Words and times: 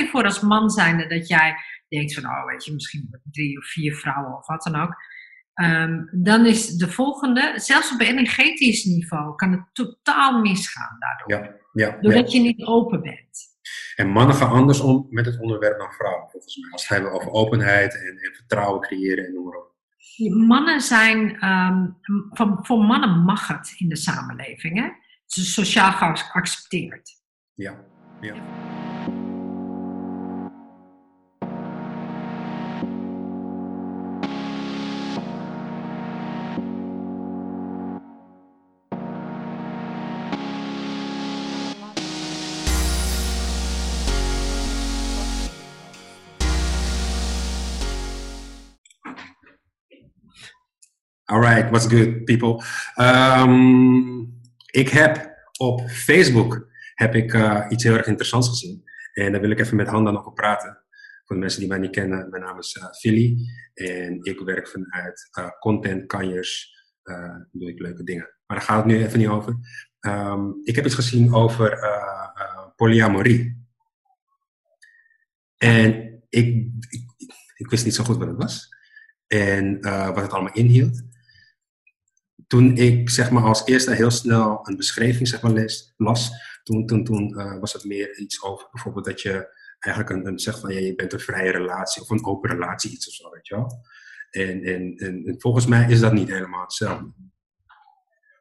je 0.00 0.08
voor 0.08 0.24
als 0.24 0.40
man 0.40 0.70
zijnde 0.70 1.06
dat 1.06 1.28
jij 1.28 1.56
denkt 1.88 2.14
van, 2.14 2.24
oh 2.24 2.46
weet 2.46 2.64
je, 2.64 2.72
misschien 2.72 3.20
drie 3.30 3.58
of 3.58 3.64
vier 3.64 3.94
vrouwen 3.94 4.36
of 4.36 4.46
wat 4.46 4.62
dan 4.62 4.76
ook. 4.76 4.94
Ehm, 5.54 6.04
dan 6.10 6.46
is 6.46 6.66
de 6.66 6.88
volgende, 6.88 7.52
zelfs 7.56 7.92
op 7.92 8.00
energetisch 8.00 8.84
niveau, 8.84 9.34
kan 9.34 9.52
het 9.52 9.64
totaal 9.72 10.40
misgaan 10.40 10.96
daardoor. 10.98 11.48
Ja, 11.48 11.56
ja, 11.72 12.00
Doordat 12.00 12.32
je 12.32 12.40
niet 12.40 12.64
open 12.64 13.02
bent. 13.02 13.48
En 13.96 14.08
mannen 14.08 14.34
gaan 14.34 14.50
anders 14.50 14.80
om 14.80 15.06
met 15.10 15.26
het 15.26 15.40
onderwerp 15.40 15.78
dan 15.78 15.92
vrouwen, 15.92 16.30
volgens 16.30 16.56
mij. 16.56 16.70
Als 16.72 16.88
het 16.88 16.90
hebben 16.90 17.12
over 17.12 17.30
openheid 17.30 17.94
en, 17.94 18.18
en 18.18 18.34
vertrouwen 18.34 18.80
creëren 18.80 19.26
en 19.26 19.32
noem 19.32 19.44
maar 19.44 19.58
op. 19.58 19.68
Mannen 20.46 20.80
zijn, 20.80 21.38
ehm, 21.38 21.86
van, 22.30 22.58
voor 22.62 22.84
mannen 22.84 23.24
mag 23.24 23.48
het 23.48 23.74
in 23.78 23.88
de 23.88 23.96
samenleving. 23.96 24.76
Hè? 24.76 24.82
Het 24.82 25.36
is 25.36 25.54
sociaal 25.54 25.92
geaccepteerd. 25.92 27.10
Ja, 27.54 27.84
ja. 28.20 28.34
Alright, 51.30 51.70
what's 51.70 51.86
good 51.86 52.24
people? 52.24 52.62
Um, 52.96 54.40
ik 54.70 54.88
heb 54.88 55.38
op 55.58 55.80
Facebook 55.90 56.68
heb 56.94 57.14
ik, 57.14 57.32
uh, 57.32 57.66
iets 57.68 57.84
heel 57.84 57.96
erg 57.96 58.06
interessants 58.06 58.48
gezien. 58.48 58.84
En 59.12 59.32
daar 59.32 59.40
wil 59.40 59.50
ik 59.50 59.58
even 59.58 59.76
met 59.76 59.88
Handa 59.88 60.10
nog 60.10 60.26
op 60.26 60.34
praten. 60.34 60.82
Voor 61.24 61.36
de 61.36 61.42
mensen 61.42 61.60
die 61.60 61.68
mij 61.68 61.78
niet 61.78 61.90
kennen, 61.90 62.30
mijn 62.30 62.42
naam 62.42 62.58
is 62.58 62.76
uh, 62.76 62.84
Philly. 62.90 63.36
En 63.74 64.18
ik 64.22 64.40
werk 64.40 64.68
vanuit 64.68 65.30
uh, 65.38 65.48
Content 65.58 66.06
Kanjers. 66.06 66.74
doe 67.52 67.68
ik 67.68 67.80
leuke 67.80 68.04
dingen. 68.04 68.28
Maar 68.46 68.56
daar 68.56 68.66
gaat 68.66 68.76
het 68.76 68.86
nu 68.86 69.04
even 69.04 69.18
niet 69.18 69.28
over. 69.28 69.56
Um, 70.00 70.60
ik 70.64 70.76
heb 70.76 70.84
iets 70.84 70.94
gezien 70.94 71.34
over 71.34 71.78
polyamorie. 72.76 73.66
En 75.56 76.22
ik, 76.28 76.68
ik, 76.88 77.02
ik, 77.56 77.70
wist 77.70 77.84
niet 77.84 77.94
zo 77.94 78.04
goed 78.04 78.16
wat 78.16 78.28
het 78.28 78.42
was. 78.42 78.68
En 79.26 79.80
wat 80.14 80.22
het 80.22 80.32
allemaal 80.32 80.54
inhield 80.54 81.08
toen 82.50 82.76
ik 82.76 83.10
zeg 83.10 83.30
maar, 83.30 83.42
als 83.42 83.66
eerste 83.66 83.94
heel 83.94 84.10
snel 84.10 84.60
een 84.62 84.76
beschrijving 84.76 85.28
zeg 85.28 85.42
maar, 85.42 85.52
lees, 85.52 85.94
las, 85.96 86.30
toen, 86.62 86.86
toen, 86.86 87.04
toen 87.04 87.34
uh, 87.36 87.58
was 87.58 87.72
het 87.72 87.84
meer 87.84 88.16
iets 88.18 88.42
over 88.42 88.68
bijvoorbeeld 88.70 89.04
dat 89.04 89.20
je 89.20 89.58
eigenlijk 89.78 90.16
een, 90.16 90.26
een 90.26 90.38
zegt 90.38 90.60
van 90.60 90.74
je 90.74 90.94
bent 90.94 91.12
een 91.12 91.20
vrije 91.20 91.50
relatie 91.50 92.02
of 92.02 92.10
een 92.10 92.24
open 92.24 92.50
relatie, 92.50 92.90
iets 92.90 93.08
of 93.08 93.14
zo, 93.14 93.30
weet 93.30 93.46
je 93.46 93.54
wel. 93.54 93.84
En, 94.30 94.62
en, 94.62 94.96
en, 94.96 95.34
volgens 95.38 95.66
mij 95.66 95.88
is 95.88 96.00
dat 96.00 96.12
niet 96.12 96.28
helemaal 96.28 96.62
hetzelfde. 96.62 97.12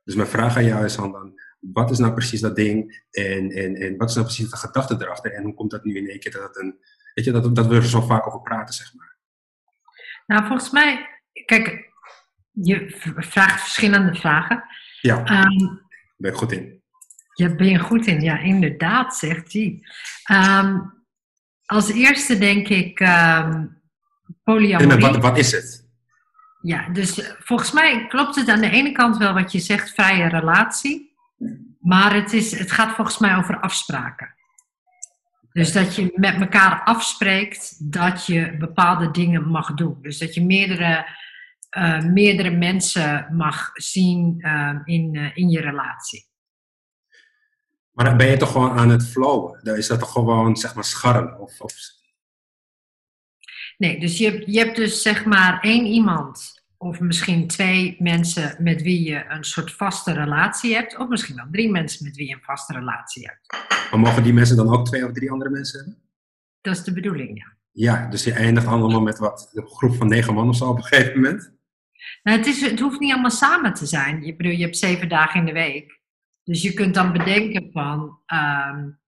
Dus 0.03 0.15
mijn 0.15 0.27
vraag 0.27 0.55
aan 0.55 0.65
jou 0.65 0.85
is 0.85 0.95
dan, 0.95 1.39
wat 1.59 1.91
is 1.91 1.97
nou 1.97 2.13
precies 2.13 2.41
dat 2.41 2.55
ding 2.55 3.03
en, 3.11 3.51
en, 3.51 3.75
en 3.75 3.97
wat 3.97 4.09
is 4.09 4.15
nou 4.15 4.25
precies 4.25 4.49
de 4.49 4.57
gedachte 4.57 4.97
erachter 4.99 5.33
en 5.33 5.43
hoe 5.43 5.53
komt 5.53 5.71
dat 5.71 5.83
nu 5.83 5.97
in 5.97 6.09
één 6.09 6.19
keer 6.19 6.31
dat, 6.31 6.41
het 6.41 6.57
een, 6.57 6.79
weet 7.13 7.25
je, 7.25 7.31
dat, 7.31 7.55
dat 7.55 7.67
we 7.67 7.75
er 7.75 7.85
zo 7.85 8.01
vaak 8.01 8.27
over 8.27 8.41
praten, 8.41 8.75
zeg 8.75 8.93
maar. 8.93 9.17
Nou, 10.25 10.45
volgens 10.47 10.71
mij, 10.71 11.07
kijk, 11.45 11.88
je 12.61 12.95
vraagt 13.15 13.61
verschillende 13.61 14.15
vragen. 14.15 14.63
Ja, 15.01 15.45
um, 15.45 15.81
ben 16.17 16.31
ik 16.31 16.37
goed 16.37 16.51
in. 16.51 16.81
Ja, 17.33 17.55
ben 17.55 17.67
je 17.67 17.79
goed 17.79 18.05
in. 18.05 18.21
Ja, 18.21 18.39
inderdaad, 18.39 19.15
zegt 19.15 19.53
hij. 19.53 19.81
Um, 20.31 20.93
als 21.65 21.91
eerste 21.91 22.37
denk 22.37 22.67
ik 22.67 22.99
um, 22.99 23.81
polyamorie. 24.43 24.93
En 24.93 24.99
wat, 24.99 25.17
wat 25.17 25.37
is 25.37 25.51
het? 25.51 25.87
Ja, 26.61 26.89
dus 26.89 27.33
volgens 27.39 27.71
mij 27.71 28.07
klopt 28.07 28.35
het 28.35 28.49
aan 28.49 28.61
de 28.61 28.69
ene 28.69 28.91
kant 28.91 29.17
wel 29.17 29.33
wat 29.33 29.51
je 29.51 29.59
zegt, 29.59 29.93
vrije 29.93 30.27
relatie. 30.27 31.15
Maar 31.79 32.13
het, 32.13 32.33
is, 32.33 32.57
het 32.57 32.71
gaat 32.71 32.95
volgens 32.95 33.17
mij 33.17 33.35
over 33.35 33.59
afspraken. 33.59 34.35
Dus 35.51 35.71
dat 35.71 35.95
je 35.95 36.11
met 36.15 36.35
elkaar 36.35 36.81
afspreekt 36.83 37.91
dat 37.91 38.25
je 38.25 38.57
bepaalde 38.57 39.11
dingen 39.11 39.47
mag 39.47 39.73
doen. 39.73 39.97
Dus 40.01 40.17
dat 40.17 40.33
je 40.33 40.45
meerdere 40.45 41.05
uh, 41.77 42.03
meerdere 42.03 42.49
mensen 42.51 43.27
mag 43.31 43.69
zien 43.73 44.35
uh, 44.37 44.79
in, 44.83 45.13
uh, 45.13 45.37
in 45.37 45.49
je 45.49 45.61
relatie. 45.61 46.27
Maar 47.91 48.05
dan 48.05 48.17
ben 48.17 48.27
je 48.27 48.37
toch 48.37 48.51
gewoon 48.51 48.71
aan 48.71 48.89
het 48.89 49.07
flowen? 49.07 49.59
Dan 49.63 49.75
is 49.75 49.87
dat 49.87 49.99
toch 49.99 50.11
gewoon, 50.11 50.57
zeg 50.57 50.75
maar, 50.75 50.83
scharrelen? 50.83 51.39
Of, 51.39 51.61
of... 51.61 51.73
Nee, 53.77 53.99
dus 53.99 54.17
je, 54.17 54.43
je 54.51 54.59
hebt 54.59 54.75
dus 54.75 55.01
zeg 55.01 55.25
maar 55.25 55.59
één 55.61 55.85
iemand 55.85 56.63
of 56.77 56.99
misschien 56.99 57.47
twee 57.47 57.95
mensen 57.99 58.55
met 58.59 58.81
wie 58.81 59.09
je 59.09 59.25
een 59.29 59.43
soort 59.43 59.71
vaste 59.71 60.13
relatie 60.13 60.75
hebt, 60.75 60.97
of 60.97 61.07
misschien 61.07 61.35
wel 61.35 61.47
drie 61.51 61.71
mensen 61.71 62.05
met 62.05 62.15
wie 62.15 62.27
je 62.27 62.33
een 62.33 62.41
vaste 62.41 62.73
relatie 62.73 63.27
hebt. 63.27 63.67
Maar 63.91 63.99
mogen 63.99 64.23
die 64.23 64.33
mensen 64.33 64.55
dan 64.55 64.69
ook 64.69 64.85
twee 64.85 65.05
of 65.05 65.11
drie 65.11 65.31
andere 65.31 65.49
mensen 65.49 65.79
hebben? 65.79 66.01
Dat 66.61 66.75
is 66.75 66.83
de 66.83 66.93
bedoeling, 66.93 67.37
ja. 67.37 67.57
Ja, 67.71 68.07
dus 68.07 68.23
je 68.23 68.33
eindigt 68.33 68.67
allemaal 68.67 69.01
met 69.01 69.19
wat, 69.19 69.49
een 69.53 69.67
groep 69.67 69.95
van 69.95 70.07
negen 70.07 70.33
man 70.33 70.49
of 70.49 70.55
zo 70.55 70.69
op 70.69 70.77
een 70.77 70.83
gegeven 70.83 71.21
moment? 71.21 71.57
Nou, 72.23 72.37
het, 72.37 72.47
is, 72.47 72.61
het 72.61 72.79
hoeft 72.79 72.99
niet 72.99 73.11
allemaal 73.11 73.31
samen 73.31 73.73
te 73.73 73.85
zijn. 73.85 74.25
Je, 74.25 74.35
bedoel, 74.35 74.51
je 74.51 74.63
hebt 74.63 74.77
zeven 74.77 75.09
dagen 75.09 75.39
in 75.39 75.45
de 75.45 75.51
week. 75.51 75.99
Dus 76.43 76.61
je 76.61 76.73
kunt 76.73 76.93
dan 76.93 77.11
bedenken 77.11 77.69
van, 77.71 78.19
um, 78.33 78.99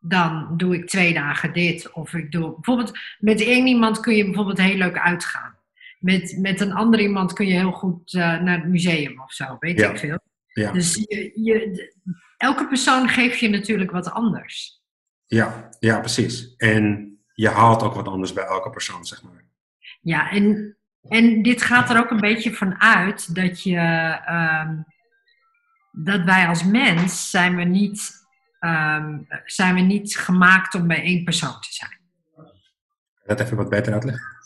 dan 0.00 0.56
doe 0.56 0.74
ik 0.74 0.88
twee 0.88 1.12
dagen 1.12 1.52
dit. 1.52 1.92
Of 1.92 2.14
ik 2.14 2.32
doe, 2.32 2.54
bijvoorbeeld 2.54 2.98
met 3.18 3.40
één 3.40 3.66
iemand 3.66 4.00
kun 4.00 4.14
je 4.14 4.24
bijvoorbeeld 4.24 4.58
heel 4.58 4.76
leuk 4.76 4.98
uitgaan. 4.98 5.58
Met, 5.98 6.36
met 6.38 6.60
een 6.60 6.72
ander 6.72 7.00
iemand 7.00 7.32
kun 7.32 7.46
je 7.46 7.52
heel 7.52 7.72
goed 7.72 8.12
uh, 8.12 8.40
naar 8.40 8.58
het 8.58 8.68
museum 8.68 9.20
of 9.20 9.32
zo, 9.32 9.56
weet 9.58 9.80
ik 9.80 9.98
veel. 9.98 10.18
Ja. 10.52 10.72
Dus 10.72 10.94
je, 10.94 11.32
je, 11.34 11.92
elke 12.36 12.66
persoon 12.66 13.08
geeft 13.08 13.38
je 13.38 13.48
natuurlijk 13.48 13.90
wat 13.90 14.10
anders. 14.10 14.82
Ja, 15.26 15.68
ja, 15.78 15.98
precies. 15.98 16.54
En 16.56 17.18
je 17.34 17.48
haalt 17.48 17.82
ook 17.82 17.94
wat 17.94 18.08
anders 18.08 18.32
bij 18.32 18.44
elke 18.44 18.70
persoon, 18.70 19.04
zeg 19.04 19.22
maar. 19.22 19.44
Ja, 20.00 20.30
en 20.30 20.76
en 21.08 21.42
dit 21.42 21.62
gaat 21.62 21.90
er 21.90 21.98
ook 21.98 22.10
een 22.10 22.20
beetje 22.20 22.54
van 22.54 22.80
uit 22.80 23.34
dat, 23.34 23.62
je, 23.62 24.18
um, 24.64 24.84
dat 26.04 26.24
wij 26.24 26.46
als 26.46 26.64
mens 26.64 27.30
zijn 27.30 27.56
we, 27.56 27.64
niet, 27.64 28.12
um, 28.60 29.26
zijn 29.44 29.74
we 29.74 29.80
niet 29.80 30.16
gemaakt 30.16 30.74
om 30.74 30.86
bij 30.86 31.02
één 31.02 31.24
persoon 31.24 31.60
te 31.60 31.72
zijn. 31.72 31.98
Dat 33.24 33.40
even 33.40 33.56
wat 33.56 33.68
beter 33.68 33.92
uitleggen? 33.92 34.38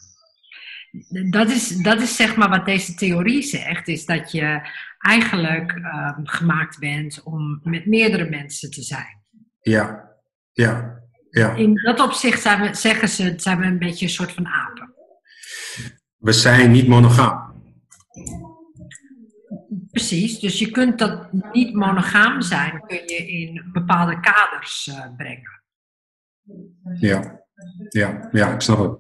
Dat 1.31 1.51
is, 1.51 1.69
dat 1.69 2.01
is 2.01 2.17
zeg 2.17 2.37
maar 2.37 2.49
wat 2.49 2.67
deze 2.67 2.95
theorie 2.95 3.43
zegt, 3.43 3.89
is 3.89 4.05
dat 4.05 4.33
je 4.33 4.69
eigenlijk 4.99 5.73
um, 5.73 6.27
gemaakt 6.27 6.79
bent 6.79 7.23
om 7.23 7.61
met 7.63 7.87
meerdere 7.87 8.29
mensen 8.29 8.71
te 8.71 8.83
zijn. 8.83 9.23
Ja, 9.61 10.11
ja, 10.53 11.03
ja. 11.31 11.53
In 11.55 11.75
dat 11.75 12.01
opzicht 12.01 12.43
zijn 12.43 12.61
we, 12.61 12.75
zeggen 12.75 13.09
ze, 13.09 13.33
zijn 13.37 13.59
we 13.59 13.65
een 13.65 13.79
beetje 13.79 14.05
een 14.05 14.11
soort 14.11 14.33
van 14.33 14.47
apen 14.47 14.74
we 16.25 16.33
zijn 16.33 16.71
niet 16.71 16.89
monogaam. 16.89 17.53
Precies, 19.91 20.39
dus 20.39 20.59
je 20.59 20.71
kunt 20.71 20.99
dat 20.99 21.33
niet 21.53 21.75
monogaam 21.75 22.43
zijn, 22.43 22.85
kun 22.87 22.97
je 22.97 23.27
in 23.27 23.71
bepaalde 23.73 24.21
kaders 24.21 24.87
uh, 24.87 25.17
brengen. 25.17 25.63
Ja. 26.99 27.41
ja, 27.89 28.29
ja, 28.33 28.53
ik 28.53 28.61
snap 28.61 28.79
het. 28.79 28.99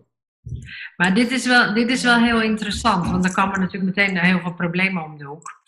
Maar 0.96 1.14
dit 1.14 1.30
is, 1.30 1.46
wel, 1.46 1.74
dit 1.74 1.90
is 1.90 2.02
wel 2.02 2.18
heel 2.18 2.42
interessant, 2.42 3.10
want 3.10 3.22
dan 3.22 3.32
komen 3.32 3.60
natuurlijk 3.60 3.96
meteen 3.96 4.18
heel 4.18 4.40
veel 4.40 4.54
problemen 4.54 5.04
om 5.04 5.18
de 5.18 5.24
hoek. 5.24 5.62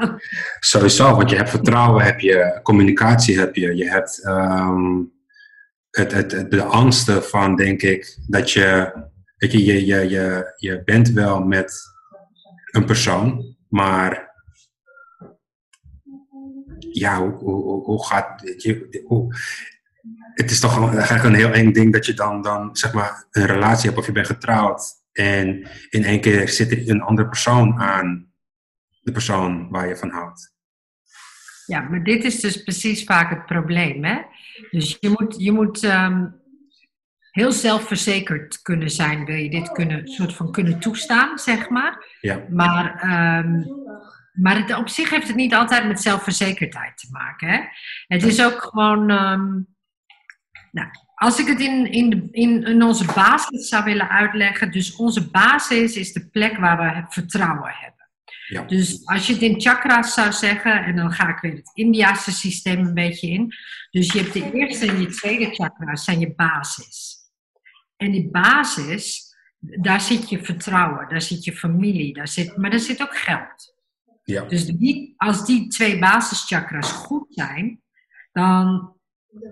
Sowieso, 0.60 1.16
want 1.16 1.30
je 1.30 1.36
hebt 1.36 1.50
vertrouwen, 1.50 2.04
heb 2.04 2.20
je 2.20 2.60
communicatie, 2.62 3.38
heb 3.38 3.54
je, 3.54 3.76
je 3.76 3.90
hebt 3.90 4.26
um, 4.26 5.12
het, 5.90 6.12
het, 6.12 6.32
het, 6.32 6.50
de 6.50 6.62
angsten 6.62 7.24
van, 7.24 7.56
denk 7.56 7.82
ik, 7.82 8.18
dat 8.26 8.50
je 8.50 8.92
Weet 9.44 9.52
je, 9.52 9.86
je, 9.86 10.08
je, 10.08 10.54
je, 10.56 10.82
bent 10.84 11.10
wel 11.10 11.40
met 11.40 11.82
een 12.70 12.84
persoon, 12.84 13.56
maar 13.68 14.32
ja, 16.78 17.18
hoe, 17.18 17.32
hoe, 17.32 17.84
hoe 17.84 18.06
gaat 18.06 18.40
je, 18.56 18.88
het 20.34 20.50
is 20.50 20.60
toch 20.60 20.94
eigenlijk 20.94 21.24
een 21.24 21.34
heel 21.34 21.52
eng 21.52 21.72
ding 21.72 21.92
dat 21.92 22.06
je 22.06 22.14
dan, 22.14 22.42
dan 22.42 22.76
zeg 22.76 22.92
maar 22.92 23.26
een 23.30 23.46
relatie 23.46 23.86
hebt 23.86 23.98
of 23.98 24.06
je 24.06 24.12
bent 24.12 24.26
getrouwd 24.26 24.92
en 25.12 25.68
in 25.90 26.04
één 26.04 26.20
keer 26.20 26.48
zit 26.48 26.70
er 26.70 26.88
een 26.88 27.02
andere 27.02 27.28
persoon 27.28 27.78
aan 27.78 28.32
de 29.00 29.12
persoon 29.12 29.68
waar 29.70 29.88
je 29.88 29.96
van 29.96 30.10
houdt. 30.10 30.54
Ja, 31.66 31.80
maar 31.80 32.04
dit 32.04 32.24
is 32.24 32.40
dus 32.40 32.62
precies 32.62 33.04
vaak 33.04 33.30
het 33.30 33.46
probleem. 33.46 34.04
Hè? 34.04 34.20
Dus 34.70 34.96
je 35.00 35.08
moet, 35.08 35.34
je 35.38 35.52
moet 35.52 35.82
um, 35.82 36.42
heel 37.34 37.52
zelfverzekerd 37.52 38.62
kunnen 38.62 38.90
zijn, 38.90 39.24
wil 39.24 39.36
je 39.36 39.50
dit 39.50 39.72
kunnen, 39.72 40.08
soort 40.08 40.34
van 40.34 40.52
kunnen 40.52 40.80
toestaan, 40.80 41.38
zeg 41.38 41.68
maar. 41.68 42.06
Ja. 42.20 42.44
Maar, 42.50 42.86
um, 43.44 43.66
maar 44.32 44.56
het, 44.56 44.76
op 44.76 44.88
zich 44.88 45.10
heeft 45.10 45.26
het 45.26 45.36
niet 45.36 45.54
altijd 45.54 45.86
met 45.86 46.00
zelfverzekerdheid 46.00 46.98
te 46.98 47.08
maken. 47.10 47.48
Hè? 47.48 47.60
Het 48.06 48.22
is 48.22 48.44
ook 48.44 48.62
gewoon, 48.62 49.10
um, 49.10 49.66
nou, 50.70 50.88
als 51.14 51.38
ik 51.38 51.46
het 51.46 51.60
in, 51.60 51.92
in, 51.92 52.28
in, 52.30 52.64
in 52.64 52.82
onze 52.82 53.12
basis 53.14 53.68
zou 53.68 53.84
willen 53.84 54.08
uitleggen, 54.08 54.70
dus 54.70 54.96
onze 54.96 55.30
basis 55.30 55.96
is 55.96 56.12
de 56.12 56.28
plek 56.28 56.56
waar 56.56 56.76
we 56.76 56.84
het 56.84 57.12
vertrouwen 57.12 57.74
hebben. 57.80 58.08
Ja. 58.46 58.62
Dus 58.62 59.06
als 59.06 59.26
je 59.26 59.32
het 59.32 59.42
in 59.42 59.60
chakras 59.60 60.14
zou 60.14 60.32
zeggen, 60.32 60.84
en 60.84 60.96
dan 60.96 61.12
ga 61.12 61.28
ik 61.28 61.38
weer 61.40 61.54
het 61.54 61.70
Indiase 61.74 62.32
systeem 62.32 62.78
een 62.78 62.94
beetje 62.94 63.28
in. 63.28 63.54
Dus 63.90 64.12
je 64.12 64.18
hebt 64.18 64.32
de 64.32 64.52
eerste 64.52 64.86
en 64.86 65.00
je 65.00 65.06
tweede 65.06 65.54
chakras 65.54 66.04
zijn 66.04 66.20
je 66.20 66.34
basis. 66.34 67.13
En 68.04 68.10
die 68.10 68.30
basis, 68.30 69.34
daar 69.58 70.00
zit 70.00 70.28
je 70.28 70.44
vertrouwen, 70.44 71.08
daar 71.08 71.22
zit 71.22 71.44
je 71.44 71.52
familie, 71.52 72.14
daar 72.14 72.28
zit, 72.28 72.56
maar 72.56 72.70
daar 72.70 72.80
zit 72.80 73.02
ook 73.02 73.16
geld. 73.16 73.74
Ja. 74.24 74.44
Dus 74.44 74.66
die, 74.66 75.14
als 75.16 75.46
die 75.46 75.68
twee 75.68 75.98
basischakras 75.98 76.92
goed 76.92 77.26
zijn, 77.28 77.82
dan 78.32 78.92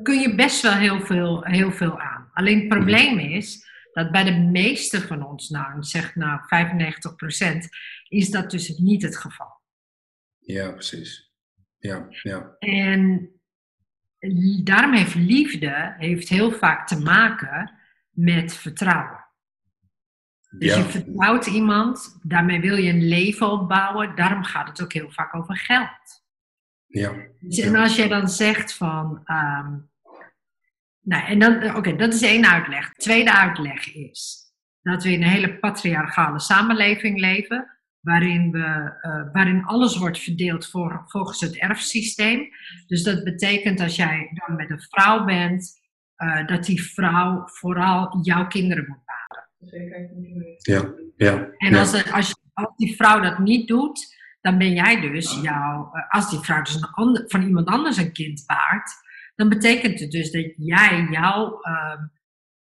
kun 0.02 0.20
je 0.20 0.34
best 0.34 0.62
wel 0.62 0.72
heel 0.72 1.00
veel, 1.00 1.44
heel 1.44 1.72
veel 1.72 2.00
aan. 2.00 2.30
Alleen 2.32 2.58
het 2.58 2.68
probleem 2.68 3.18
is 3.18 3.70
dat 3.92 4.10
bij 4.10 4.24
de 4.24 4.38
meeste 4.38 5.00
van 5.00 5.26
ons, 5.26 5.48
nou 5.48 5.76
ik 5.76 5.84
zeg 5.84 6.14
nou 6.14 6.40
95%, 6.40 7.58
is 8.08 8.30
dat 8.30 8.50
dus 8.50 8.68
niet 8.78 9.02
het 9.02 9.16
geval. 9.16 9.60
Ja, 10.38 10.72
precies. 10.72 11.32
Ja, 11.78 12.06
ja. 12.10 12.56
En 12.58 13.30
daarom 14.64 14.92
heeft 14.92 15.14
liefde 15.14 15.94
heeft 15.98 16.28
heel 16.28 16.50
vaak 16.52 16.86
te 16.86 17.00
maken 17.00 17.80
met 18.12 18.54
vertrouwen. 18.56 19.20
Dus 20.58 20.74
Ja, 20.74 20.78
je 20.78 20.84
vertrouwt 20.84 21.46
iemand, 21.46 22.18
daarmee 22.22 22.60
wil 22.60 22.76
je 22.76 22.92
een 22.92 23.08
leven 23.08 23.50
opbouwen, 23.50 24.16
daarom 24.16 24.44
gaat 24.44 24.68
het 24.68 24.82
ook 24.82 24.92
heel 24.92 25.10
vaak 25.10 25.34
over 25.34 25.56
geld. 25.56 26.22
ja, 26.86 27.12
Dus, 27.40 27.58
en 27.58 27.76
als 27.76 27.96
jij 27.96 28.08
dan 28.08 28.28
zegt 28.28 28.74
van. 28.74 29.20
ehm, 29.24 29.76
nou, 31.00 31.26
en 31.26 31.38
dan, 31.38 31.76
oké, 31.76 31.96
dat 31.96 32.14
is 32.14 32.22
één 32.22 32.50
uitleg. 32.50 32.92
Tweede 32.92 33.32
uitleg 33.32 33.94
is 33.94 34.40
dat 34.82 35.02
we 35.02 35.12
in 35.12 35.22
een 35.22 35.28
hele 35.28 35.58
patriarchale 35.58 36.40
samenleving 36.40 37.18
leven, 37.20 37.78
waarin, 38.00 38.50
we, 38.50 38.96
eh, 39.00 39.32
waarin 39.32 39.64
alles 39.64 39.96
wordt 39.96 40.18
verdeeld 40.18 40.66
voor, 40.68 41.02
volgens 41.06 41.40
het 41.40 41.56
erfsysteem. 41.56 42.48
Dus 42.86 43.02
dat 43.02 43.24
betekent 43.24 43.80
als 43.80 43.96
jij 43.96 44.30
dan 44.46 44.56
met 44.56 44.70
een 44.70 44.80
vrouw 44.80 45.24
bent, 45.24 45.80
eh, 46.22 46.46
dat 46.46 46.64
die 46.64 46.82
vrouw 46.82 47.42
vooral 47.46 48.18
jouw 48.22 48.46
kinderen 48.46 48.84
moet 48.88 49.04
baren. 49.04 49.48
ja, 50.56 50.92
ja. 51.16 51.48
En 51.56 51.74
als, 51.74 52.12
als, 52.12 52.34
als 52.52 52.76
die 52.76 52.96
vrouw 52.96 53.20
dat 53.20 53.38
niet 53.38 53.68
doet, 53.68 54.16
dan 54.40 54.58
ben 54.58 54.72
jij 54.72 55.00
dus 55.00 55.40
jouw. 55.42 55.90
eh, 55.92 56.08
Als 56.10 56.30
die 56.30 56.38
vrouw 56.38 56.62
dus 56.62 56.74
een 56.74 56.90
ander, 56.90 57.24
van 57.26 57.42
iemand 57.42 57.66
anders 57.66 57.96
een 57.96 58.12
kind 58.12 58.42
baart, 58.46 58.90
dan 59.34 59.48
betekent 59.48 60.00
het 60.00 60.10
dus 60.10 60.30
dat 60.30 60.52
jij 60.56 61.06
jouw 61.10 61.60
ehm, 61.60 61.98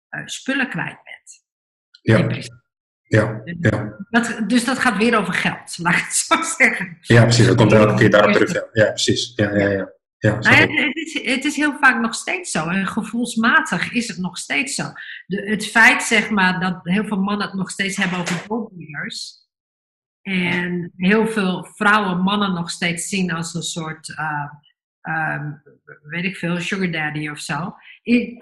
eh, 0.10 0.22
spullen 0.26 0.70
kwijt 0.70 1.00
bent. 1.04 1.44
Ja, 2.02 2.18
ja, 3.02 3.42
ja. 3.60 3.96
Dat, 4.10 4.42
dus 4.48 4.66
dat 4.66 4.80
gaat 4.80 4.98
weer 4.98 5.18
over 5.18 5.34
geld, 5.34 5.78
laat 5.84 5.96
ik 5.96 6.04
het 6.04 6.14
zo 6.14 6.42
zeggen. 6.58 6.98
Ja, 7.02 7.24
precies. 7.24 7.48
Dat 7.48 7.56
komt 7.56 7.72
elke 7.74 7.94
keer 7.96 8.10
daarop 8.10 8.32
terug. 8.34 8.54
Ja, 8.54 8.68
ja 8.72 8.86
precies. 8.90 9.34
Ja, 9.36 9.56
ja, 9.56 9.70
ja. 9.70 9.92
Ja 10.20 10.40
Nou 10.40 10.56
het, 10.56 10.96
is, 10.96 11.14
het 11.22 11.46
is 11.46 11.56
heel 11.56 11.78
vaak 11.78 12.02
nog 12.02 12.16
steeds 12.16 12.52
zo. 12.52 12.68
En 12.68 12.88
gevoelsmatig 12.88 13.92
is 13.92 14.08
het 14.08 14.18
nog 14.18 14.38
steeds 14.38 14.76
zo. 14.76 14.84
De, 15.28 15.50
het 15.50 15.68
feit, 15.68 16.04
zeg 16.04 16.30
maar, 16.30 16.60
dat 16.60 16.80
heel 16.84 17.06
veel 17.06 17.22
mannen 17.22 17.48
het 17.48 17.56
nog 17.56 17.70
steeds 17.70 17.98
hebben 17.98 18.20
over 18.20 18.36
golddiggers. 18.36 19.48
En 20.22 20.92
heel 20.96 21.28
veel 21.28 21.68
vrouwen 21.76 22.20
mannen 22.20 22.54
nog 22.54 22.70
steeds 22.70 23.10
zien 23.10 23.32
als 23.32 23.54
een 23.54 23.62
soort, 23.62 24.16
ehm, 25.02 25.52
weet 26.04 26.24
ik 26.24 26.36
veel, 26.36 26.60
sugar 26.60 26.92
daddy 26.92 27.30
of 27.30 27.40
zo. 27.40 27.76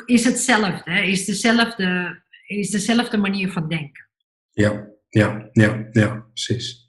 Is 0.05 0.23
hetzelfde. 0.23 0.91
hè? 0.91 1.01
Is 1.01 1.25
dezelfde, 1.25 2.21
is 2.47 2.69
dezelfde 2.69 3.17
manier 3.17 3.51
van 3.51 3.69
denken. 3.69 4.09
Ja, 4.51 4.87
ja, 5.09 5.49
ja, 5.51 5.87
ja, 5.91 6.25
precies. 6.33 6.85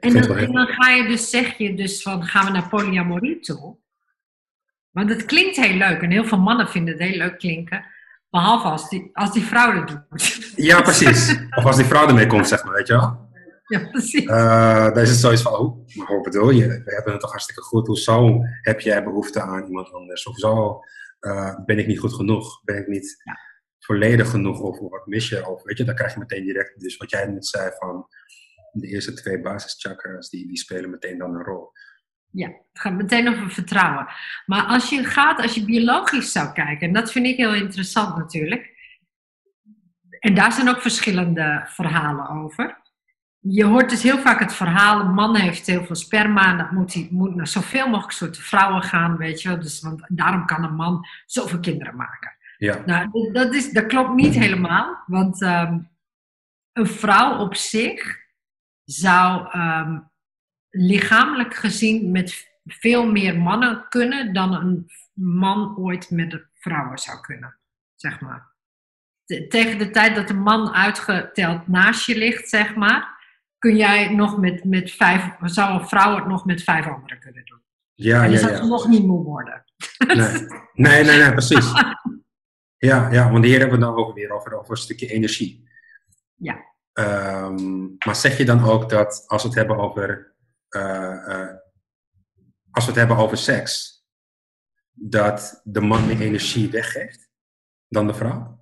En 0.00 0.12
dan, 0.12 0.36
en 0.36 0.52
dan 0.52 0.66
ga 0.66 0.90
je 0.90 1.08
dus, 1.08 1.30
zeg 1.30 1.58
je 1.58 1.74
dus 1.74 2.02
van, 2.02 2.24
gaan 2.24 2.44
we 2.44 2.52
naar 2.52 2.68
polyamorie 2.68 3.40
toe? 3.40 3.79
Want 4.90 5.08
het 5.10 5.24
klinkt 5.24 5.56
heel 5.56 5.74
leuk 5.76 6.00
en 6.02 6.10
heel 6.10 6.24
veel 6.24 6.38
mannen 6.38 6.68
vinden 6.68 6.94
het 6.94 7.02
heel 7.02 7.16
leuk 7.16 7.38
klinken. 7.38 7.84
Behalve 8.30 8.68
als 8.68 8.88
die, 8.88 9.10
als 9.12 9.32
die 9.32 9.42
vrouw 9.42 9.72
het 9.84 9.88
doet. 9.88 10.52
Ja, 10.56 10.82
precies. 10.82 11.36
Of 11.56 11.64
als 11.64 11.76
die 11.76 11.84
vrouw 11.84 12.06
ermee 12.08 12.26
komt, 12.26 12.48
zeg 12.48 12.64
maar, 12.64 12.74
weet 12.74 12.86
je 12.86 12.92
wel. 12.92 13.28
ja, 13.66 13.88
precies. 13.90 14.24
Eh 14.26 14.84
dan 14.84 14.98
is 15.02 15.10
het 15.10 15.18
zoiets 15.18 15.42
van, 15.42 15.52
oh, 15.52 15.96
maar 15.96 16.06
wat 16.14 16.22
bedoel 16.22 16.50
je? 16.50 16.66
We 16.66 16.94
hebben 16.94 17.12
het 17.12 17.20
toch 17.20 17.30
hartstikke 17.30 17.62
goed. 17.62 17.86
Hoezo 17.86 18.40
heb 18.62 18.80
jij 18.80 19.04
behoefte 19.04 19.40
aan 19.40 19.66
iemand 19.66 19.92
anders? 19.92 20.24
Hoezo 20.24 20.80
eh, 21.20 21.54
ben 21.64 21.78
ik 21.78 21.86
niet 21.86 21.98
goed 21.98 22.14
genoeg? 22.14 22.60
Ben 22.64 22.76
ik 22.76 22.86
niet 22.86 23.20
Ja. 23.24 23.38
volledig 23.78 24.30
genoeg? 24.30 24.60
Of, 24.60 24.78
of 24.78 24.90
wat 24.90 25.06
mis 25.06 25.28
je? 25.28 25.48
Of 25.48 25.62
weet 25.62 25.78
je, 25.78 25.84
dan 25.84 25.94
krijg 25.94 26.12
je 26.12 26.18
meteen 26.18 26.44
direct, 26.44 26.80
dus 26.80 26.96
wat 26.96 27.10
jij 27.10 27.26
net 27.26 27.46
zei 27.46 27.70
van 27.78 28.06
de 28.72 28.86
eerste 28.86 29.12
twee 29.12 29.40
basischakras, 29.40 30.30
die, 30.30 30.46
die 30.46 30.58
spelen 30.58 30.90
meteen 30.90 31.18
dan 31.18 31.34
een 31.34 31.44
rol. 31.44 31.72
Ja, 32.32 32.46
het 32.46 32.80
gaat 32.80 32.92
meteen 32.92 33.28
over 33.28 33.50
vertrouwen. 33.50 34.06
Maar 34.46 34.62
als 34.62 34.90
je 34.90 35.04
gaat, 35.04 35.42
als 35.42 35.54
je 35.54 35.64
biologisch 35.64 36.32
zou 36.32 36.52
kijken, 36.52 36.86
en 36.86 36.92
dat 36.92 37.12
vind 37.12 37.26
ik 37.26 37.36
heel 37.36 37.54
interessant 37.54 38.16
natuurlijk. 38.16 38.78
En 40.18 40.34
daar 40.34 40.52
zijn 40.52 40.68
ook 40.68 40.80
verschillende 40.80 41.64
verhalen 41.66 42.28
over. 42.28 42.78
Je 43.38 43.64
hoort 43.64 43.90
dus 43.90 44.02
heel 44.02 44.18
vaak 44.18 44.40
het 44.40 44.54
verhaal, 44.54 45.00
een 45.00 45.14
man 45.14 45.36
heeft 45.36 45.66
heel 45.66 45.84
veel 45.84 45.94
sperma 45.94 46.50
en 46.50 46.58
dat 46.58 46.70
moet, 46.70 46.94
hij, 46.94 47.08
moet 47.10 47.34
naar 47.34 47.46
zoveel 47.46 47.88
mogelijk 47.88 48.12
soorten 48.12 48.42
vrouwen 48.42 48.82
gaan, 48.82 49.16
weet 49.16 49.42
je 49.42 49.48
wel. 49.48 49.60
Dus, 49.60 49.80
want 49.80 50.02
daarom 50.08 50.46
kan 50.46 50.64
een 50.64 50.74
man 50.74 51.06
zoveel 51.26 51.60
kinderen 51.60 51.96
maken. 51.96 52.36
Ja, 52.56 52.82
Nou, 52.86 53.32
dat, 53.32 53.54
is, 53.54 53.70
dat 53.70 53.86
klopt 53.86 54.14
niet 54.14 54.34
helemaal, 54.34 55.02
want 55.06 55.42
ehm, 55.42 55.78
een 56.72 56.86
vrouw 56.86 57.38
op 57.38 57.54
zich 57.54 58.18
zou 58.84 59.48
ehm, 59.50 59.98
lichamelijk 60.70 61.54
gezien 61.54 62.10
met 62.10 62.58
veel 62.64 63.06
meer 63.06 63.38
mannen 63.38 63.88
kunnen 63.88 64.32
dan 64.32 64.54
een 64.54 64.90
man 65.12 65.76
ooit 65.76 66.10
met 66.10 66.46
vrouwen 66.54 66.98
zou 66.98 67.20
kunnen, 67.20 67.58
zeg 67.94 68.20
maar. 68.20 68.48
Te- 69.24 69.46
tegen 69.46 69.78
de 69.78 69.90
tijd 69.90 70.14
dat 70.14 70.30
een 70.30 70.42
man 70.42 70.72
uitgeteld 70.72 71.68
naast 71.68 72.06
je 72.06 72.16
ligt, 72.16 72.48
zeg 72.48 72.74
maar, 72.74 73.18
kun 73.58 73.76
jij 73.76 74.14
nog 74.14 74.38
met, 74.38 74.64
met 74.64 74.90
vijf, 74.92 75.34
zou 75.40 75.80
een 75.80 75.88
vrouw 75.88 76.14
het 76.14 76.26
nog 76.26 76.44
met 76.44 76.62
vijf 76.62 76.86
anderen 76.86 77.20
kunnen 77.20 77.44
doen. 77.44 77.62
ja, 77.94 78.24
en 78.24 78.30
ja. 78.30 78.40
dan 78.40 78.48
zou 78.48 78.62
ja. 78.62 78.66
nog 78.68 78.88
niet 78.88 79.06
moe 79.06 79.24
worden. 79.24 79.64
Nee. 80.06 80.16
nee, 80.72 81.04
nee, 81.04 81.18
nee, 81.18 81.32
precies. 81.32 81.72
Ja, 82.76 83.10
ja, 83.10 83.30
want 83.30 83.44
hier 83.44 83.58
hebben 83.58 83.78
we 83.78 83.84
het 83.84 83.94
dan 83.94 84.04
ook 84.04 84.14
weer 84.14 84.30
over, 84.30 84.58
over 84.58 84.70
een 84.70 84.76
stukje 84.76 85.06
energie. 85.06 85.68
Ja. 86.34 86.64
Ehm, 86.92 87.82
maar 88.06 88.16
zeg 88.16 88.38
je 88.38 88.44
dan 88.44 88.64
ook 88.64 88.88
dat 88.88 89.24
als 89.26 89.42
we 89.42 89.48
het 89.48 89.56
hebben 89.56 89.78
over, 89.78 90.34
als 92.70 92.84
we 92.84 92.90
het 92.90 92.94
hebben 92.94 93.16
over 93.16 93.36
seks, 93.36 94.04
dat 94.92 95.60
de 95.64 95.80
man 95.80 96.06
meer 96.06 96.20
energie 96.20 96.70
weggeeft 96.70 97.30
dan 97.88 98.06
de 98.06 98.14
vrouw? 98.14 98.60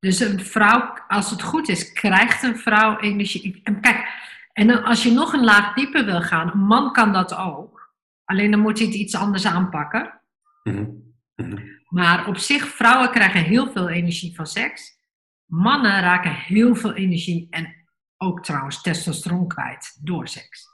Dus 0.00 0.20
een 0.20 0.40
vrouw, 0.40 0.94
als 1.08 1.30
het 1.30 1.42
goed 1.42 1.68
is, 1.68 1.92
krijgt 1.92 2.42
een 2.42 2.58
vrouw 2.58 2.98
energie. 2.98 3.60
En 3.62 3.80
kijk, 3.80 4.08
en 4.52 4.66
dan 4.66 4.84
als 4.84 5.02
je 5.02 5.10
nog 5.10 5.32
een 5.32 5.44
laag 5.44 5.74
dieper 5.74 6.04
wil 6.04 6.22
gaan, 6.22 6.50
een 6.50 6.58
man 6.58 6.92
kan 6.92 7.12
dat 7.12 7.34
ook. 7.34 7.94
Alleen 8.24 8.50
dan 8.50 8.60
moet 8.60 8.78
hij 8.78 8.86
het 8.86 8.96
iets 8.96 9.14
anders 9.14 9.46
aanpakken. 9.46 10.22
Mhm. 10.62 10.86
Mhm. 11.34 11.58
Maar 11.88 12.26
op 12.26 12.36
zich, 12.36 12.68
vrouwen 12.68 13.10
krijgen 13.10 13.40
heel 13.40 13.72
veel 13.72 13.88
energie 13.88 14.34
van 14.34 14.46
seks. 14.46 14.96
Mannen 15.44 16.00
raken 16.00 16.34
heel 16.34 16.74
veel 16.74 16.94
energie 16.94 17.46
en 17.50 17.77
ook 18.18 18.44
trouwens 18.44 18.82
testosteron 18.82 19.48
kwijt 19.48 19.98
door 20.02 20.28
seks. 20.28 20.66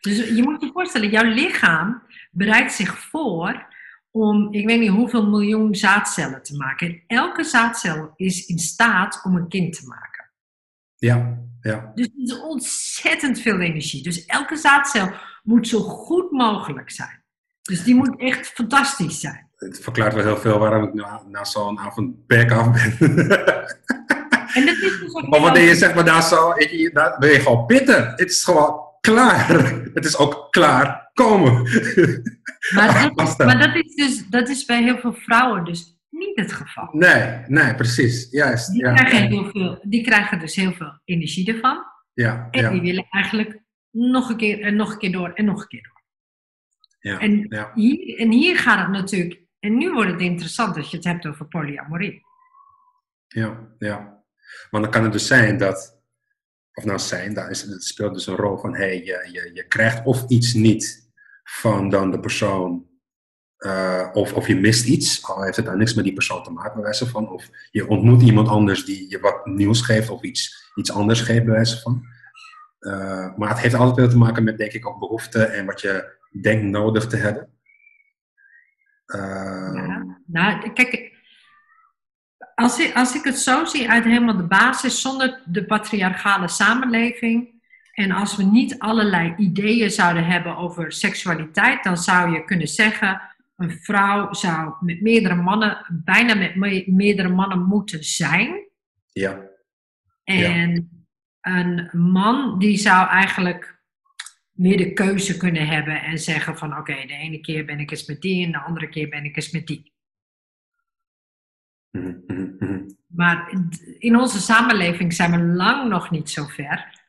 Dus 0.00 0.28
je 0.28 0.42
moet 0.42 0.60
je 0.60 0.70
voorstellen, 0.72 1.10
jouw 1.10 1.24
lichaam 1.24 2.02
bereidt 2.30 2.72
zich 2.72 2.98
voor 2.98 3.66
om, 4.10 4.52
ik 4.52 4.66
weet 4.66 4.80
niet 4.80 4.90
hoeveel 4.90 5.26
miljoen 5.26 5.74
zaadcellen 5.74 6.42
te 6.42 6.56
maken. 6.56 6.88
En 6.88 7.02
elke 7.06 7.44
zaadcel 7.44 8.12
is 8.16 8.46
in 8.46 8.58
staat 8.58 9.20
om 9.24 9.36
een 9.36 9.48
kind 9.48 9.72
te 9.78 9.86
maken. 9.86 10.30
Ja, 10.96 11.38
ja, 11.60 11.92
Dus 11.94 12.06
het 12.06 12.30
is 12.30 12.40
ontzettend 12.40 13.40
veel 13.40 13.60
energie. 13.60 14.02
Dus 14.02 14.24
elke 14.24 14.56
zaadcel 14.56 15.12
moet 15.42 15.68
zo 15.68 15.80
goed 15.80 16.30
mogelijk 16.30 16.90
zijn. 16.90 17.24
Dus 17.62 17.84
die 17.84 17.94
moet 17.94 18.20
echt 18.20 18.46
fantastisch 18.48 19.20
zijn. 19.20 19.50
het 19.56 19.80
verklaart 19.80 20.14
wel 20.14 20.24
heel 20.24 20.36
veel 20.36 20.58
waarom 20.58 20.82
ik 20.82 20.94
na, 20.94 21.22
na 21.28 21.44
zo'n 21.44 21.78
avond 21.78 22.26
back 22.26 22.50
af 22.50 22.98
ben. 22.98 23.26
En 24.56 24.66
dat 24.66 24.74
is 24.76 24.98
dus 25.00 25.14
ook 25.14 25.28
maar 25.28 25.40
wanneer 25.40 25.62
je 25.62 25.68
heel- 25.68 25.76
zeg 25.76 25.94
maar 25.94 26.04
daar 26.04 26.22
zo, 26.22 26.54
weet 26.54 26.70
je, 26.70 26.90
daar 26.92 27.18
ben 27.18 27.30
je 27.30 27.40
gewoon 27.40 27.66
pitten. 27.66 28.08
Het 28.10 28.30
is 28.30 28.44
gewoon 28.44 28.80
klaar. 29.00 29.48
Het 29.94 30.04
is 30.04 30.16
ook 30.18 30.46
klaar. 30.50 31.10
Komen. 31.12 31.62
Maar 32.74 33.10
dat, 33.14 33.38
maar 33.38 33.58
dat 33.58 33.74
is 33.84 33.94
dus 33.94 34.26
dat 34.28 34.48
is 34.48 34.64
bij 34.64 34.82
heel 34.82 34.98
veel 34.98 35.12
vrouwen 35.14 35.64
dus 35.64 35.98
niet 36.10 36.36
het 36.38 36.52
geval. 36.52 36.88
Nee, 36.92 37.42
nee, 37.46 37.74
precies. 37.74 38.30
Juist. 38.30 38.72
Die, 38.72 38.84
Ja, 38.84 38.92
krijgen, 38.94 39.28
heel 39.28 39.50
veel, 39.50 39.78
die 39.82 40.02
krijgen 40.02 40.38
dus 40.38 40.54
heel 40.56 40.72
veel 40.72 41.00
energie 41.04 41.52
ervan. 41.54 41.82
ja, 42.12 42.48
En 42.50 42.70
die 42.70 42.76
ja, 42.76 42.80
willen 42.86 43.06
eigenlijk 43.10 43.60
nog 43.90 44.28
een 44.30 44.36
keer 44.36 44.60
en 44.62 44.76
nog 44.76 44.92
een 44.92 44.98
keer 44.98 45.12
door 45.12 45.30
en 45.32 45.44
nog 45.44 45.60
een 45.60 45.68
keer 45.68 45.82
door. 45.82 46.02
ja, 47.12 47.18
En 47.18 47.46
ja. 47.48 47.70
hier, 47.74 48.18
en 48.18 48.30
hier 48.32 48.58
gaat 48.58 48.78
het 48.78 48.88
natuurlijk, 48.90 49.40
En 49.60 49.76
nu 49.78 49.92
wordt 49.92 50.10
het 50.10 50.20
interessant 50.20 50.76
als 50.76 50.90
je 50.90 50.96
het 50.96 51.06
hebt 51.06 51.26
over 51.26 51.46
polyamorie. 51.46 52.20
Ja, 53.28 53.58
ja. 53.78 54.15
Want 54.70 54.84
dan 54.84 54.92
kan 54.92 55.02
het 55.02 55.12
dus 55.12 55.26
zijn 55.26 55.56
dat, 55.56 56.00
of 56.74 56.84
nou 56.84 56.98
zijn, 56.98 57.34
daar 57.34 57.50
is, 57.50 57.62
het 57.62 57.84
speelt 57.84 58.14
dus 58.14 58.26
een 58.26 58.36
rol 58.36 58.58
van, 58.58 58.74
hey, 58.74 59.04
je, 59.04 59.50
je, 59.54 59.64
krijgt 59.66 60.04
of 60.04 60.24
iets 60.28 60.54
niet 60.54 61.10
van 61.44 61.88
dan 61.88 62.10
de 62.10 62.20
persoon, 62.20 62.86
uh, 63.58 64.08
of, 64.12 64.32
of 64.32 64.46
je 64.46 64.56
mist 64.56 64.86
iets, 64.86 65.24
al 65.24 65.42
heeft 65.42 65.56
het 65.56 65.66
dan 65.66 65.78
niks 65.78 65.94
met 65.94 66.04
die 66.04 66.12
persoon 66.12 66.42
te 66.42 66.50
maken, 66.50 66.74
bij 66.74 66.82
wijze 66.82 67.06
van, 67.06 67.28
of 67.28 67.50
je 67.70 67.88
ontmoet 67.88 68.22
iemand 68.22 68.48
anders 68.48 68.84
die 68.84 69.10
je 69.10 69.20
wat 69.20 69.46
nieuws 69.46 69.80
geeft 69.80 70.10
of 70.10 70.22
iets, 70.22 70.70
iets 70.74 70.92
anders 70.92 71.20
geeft, 71.20 71.44
bij 71.44 71.54
wijze 71.54 71.80
van. 71.80 72.04
Uh, 72.80 73.36
maar 73.36 73.48
het 73.48 73.58
heeft 73.58 73.74
altijd 73.74 73.96
wel 73.96 74.08
te 74.08 74.16
maken 74.16 74.44
met, 74.44 74.58
denk 74.58 74.72
ik, 74.72 74.86
ook 74.86 74.98
behoeften 74.98 75.52
en 75.52 75.66
wat 75.66 75.80
je 75.80 76.16
denkt 76.40 76.64
nodig 76.64 77.06
te 77.06 77.16
hebben. 77.16 77.48
Uh, 79.06 79.20
ja. 79.74 80.20
Nou, 80.26 80.72
kijk, 80.72 81.15
als 82.56 82.78
ik, 82.78 82.94
als 82.94 83.14
ik 83.14 83.24
het 83.24 83.38
zo 83.38 83.64
zie 83.64 83.90
uit 83.90 84.04
helemaal 84.04 84.36
de 84.36 84.46
basis, 84.46 85.00
zonder 85.00 85.42
de 85.44 85.64
patriarchale 85.64 86.48
samenleving. 86.48 87.54
En 87.92 88.10
als 88.10 88.36
we 88.36 88.42
niet 88.42 88.78
allerlei 88.78 89.34
ideeën 89.36 89.90
zouden 89.90 90.26
hebben 90.26 90.56
over 90.56 90.92
seksualiteit, 90.92 91.84
dan 91.84 91.96
zou 91.96 92.32
je 92.32 92.44
kunnen 92.44 92.68
zeggen: 92.68 93.20
een 93.56 93.70
vrouw 93.70 94.32
zou 94.32 94.74
met 94.80 95.00
meerdere 95.00 95.34
mannen, 95.34 95.86
bijna 96.04 96.34
met 96.34 96.86
meerdere 96.86 97.28
mannen 97.28 97.62
moeten 97.62 98.04
zijn. 98.04 98.68
Ja. 99.12 99.40
En 100.24 100.90
een 101.40 101.90
man 101.92 102.58
die 102.58 102.76
zou 102.76 103.08
eigenlijk 103.08 103.80
meer 104.52 104.76
de 104.76 104.92
keuze 104.92 105.36
kunnen 105.36 105.66
hebben 105.66 106.02
en 106.02 106.18
zeggen 106.18 106.58
van 106.58 106.76
oké, 106.76 106.94
de 107.06 107.14
ene 107.14 107.40
keer 107.40 107.64
ben 107.64 107.78
ik 107.78 107.90
eens 107.90 108.06
met 108.06 108.20
die 108.20 108.44
en 108.44 108.52
de 108.52 108.58
andere 108.58 108.88
keer 108.88 109.08
ben 109.08 109.24
ik 109.24 109.36
eens 109.36 109.50
met 109.50 109.66
die. 109.66 109.94
Mhm, 111.96 112.16
mhm, 112.26 112.50
mhm. 112.58 112.80
Maar 113.06 113.52
in 113.98 114.16
onze 114.16 114.40
samenleving 114.40 115.12
zijn 115.12 115.30
we 115.30 115.38
lang 115.38 115.88
nog 115.88 116.10
niet 116.10 116.30
zo 116.30 116.44
ver. 116.44 117.04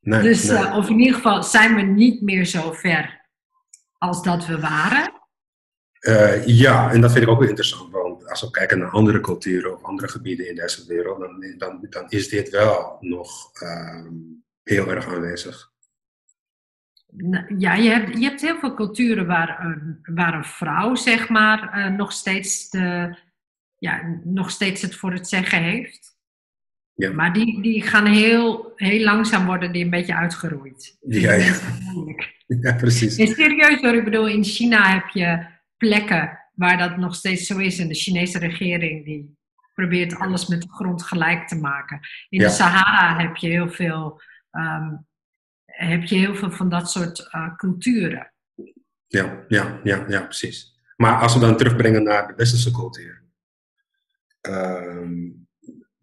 Nee, 0.00 0.22
dus, 0.22 0.48
eh, 0.48 0.76
of 0.76 0.88
in 0.88 0.98
ieder 0.98 1.14
geval 1.14 1.42
zijn 1.42 1.74
we 1.74 1.82
niet 1.82 2.22
meer 2.22 2.44
zo 2.44 2.72
ver 2.72 3.28
als 3.98 4.22
dat 4.22 4.46
we 4.46 4.60
waren. 4.60 5.12
Uh, 6.00 6.46
ja, 6.46 6.90
en 6.90 7.00
dat 7.00 7.12
vind 7.12 7.24
ik 7.24 7.30
ook 7.30 7.38
wel 7.38 7.48
interessant. 7.48 7.92
Want 7.92 8.28
als 8.28 8.40
we 8.40 8.50
kijken 8.50 8.78
naar 8.78 8.90
andere 8.90 9.20
culturen 9.20 9.74
of 9.74 9.82
andere 9.82 10.08
gebieden 10.08 10.48
in 10.48 10.54
deze 10.54 10.86
wereld, 10.86 11.20
dan, 11.20 11.54
dan, 11.58 11.86
dan 11.90 12.04
is 12.08 12.28
dit 12.28 12.50
wel 12.50 12.96
nog 13.00 13.50
uh, 13.62 14.06
heel 14.62 14.90
erg 14.90 15.06
aanwezig. 15.06 15.70
Ja, 17.58 17.74
je 17.74 17.90
hebt, 17.90 18.18
je 18.18 18.24
hebt 18.24 18.40
heel 18.40 18.58
veel 18.58 18.74
culturen 18.74 19.26
waar, 19.26 19.64
een, 19.64 19.98
waar 20.14 20.34
een 20.34 20.44
vrouw, 20.44 20.94
zeg 20.94 21.28
maar, 21.28 21.78
uh, 21.78 21.96
nog 21.96 22.12
steeds 22.12 22.70
de, 22.70 23.16
ja, 23.80 24.20
nog 24.24 24.50
steeds 24.50 24.82
het 24.82 24.94
voor 24.94 25.12
het 25.12 25.28
zeggen 25.28 25.62
heeft. 25.62 26.18
Ja. 26.94 27.12
Maar 27.12 27.32
die, 27.32 27.62
die 27.62 27.82
gaan 27.82 28.06
heel, 28.06 28.72
heel 28.76 29.04
langzaam 29.04 29.46
worden 29.46 29.72
die 29.72 29.84
een 29.84 29.90
beetje 29.90 30.14
uitgeroeid. 30.14 30.96
Ja, 31.00 31.32
ja. 31.32 31.54
ja 32.60 32.72
precies. 32.72 33.16
Nee, 33.16 33.26
serieus 33.26 33.80
hoor, 33.80 33.94
ik 33.94 34.04
bedoel, 34.04 34.28
in 34.28 34.44
China 34.44 34.92
heb 34.92 35.08
je 35.08 35.46
plekken 35.76 36.38
waar 36.54 36.78
dat 36.78 36.96
nog 36.96 37.14
steeds 37.14 37.46
zo 37.46 37.58
is. 37.58 37.78
En 37.78 37.88
de 37.88 37.94
Chinese 37.94 38.38
regering 38.38 39.04
die 39.04 39.38
probeert 39.74 40.16
alles 40.16 40.46
met 40.46 40.62
de 40.62 40.68
grond 40.68 41.02
gelijk 41.02 41.48
te 41.48 41.56
maken. 41.56 42.00
In 42.28 42.38
de 42.38 42.48
Sahara 42.48 43.18
heb 43.18 43.36
je 43.36 43.48
heel 43.48 43.70
veel, 43.70 44.22
um, 44.52 45.06
heb 45.64 46.04
je 46.04 46.16
heel 46.16 46.34
veel 46.34 46.50
van 46.50 46.68
dat 46.68 46.90
soort 46.90 47.30
uh, 47.34 47.56
culturen. 47.56 48.32
Ja, 49.06 49.44
ja, 49.48 49.80
ja, 49.82 50.04
ja, 50.08 50.22
precies. 50.22 50.78
Maar 50.96 51.20
als 51.20 51.34
we 51.34 51.40
dan 51.40 51.56
terugbrengen 51.56 52.02
naar 52.02 52.26
de 52.26 52.34
westerse 52.36 52.70
cultuur. 52.70 53.19
Um, 54.48 55.48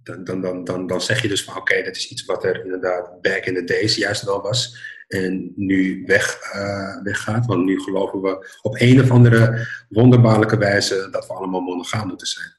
dan, 0.07 0.23
dan, 0.23 0.41
dan, 0.41 0.63
dan, 0.63 0.87
dan 0.87 1.01
zeg 1.01 1.21
je 1.21 1.27
dus 1.27 1.43
van 1.43 1.55
oké, 1.55 1.83
dat 1.83 1.95
is 1.95 2.11
iets 2.11 2.25
wat 2.25 2.43
er 2.43 2.63
inderdaad 2.63 3.21
back 3.21 3.45
in 3.45 3.53
the 3.53 3.63
days 3.63 3.95
juist 3.95 4.23
wel 4.23 4.41
was. 4.41 4.85
En 5.07 5.53
nu 5.55 6.03
weg, 6.05 6.53
uh, 6.55 7.03
weggaat. 7.03 7.45
Want 7.45 7.65
nu 7.65 7.79
geloven 7.79 8.21
we 8.21 8.57
op 8.61 8.75
een 8.79 9.01
of 9.01 9.11
andere 9.11 9.67
wonderbaarlijke 9.89 10.57
wijze 10.57 11.07
dat 11.11 11.27
we 11.27 11.33
allemaal 11.33 11.61
monogaam 11.61 12.07
moeten 12.07 12.27
zijn. 12.27 12.55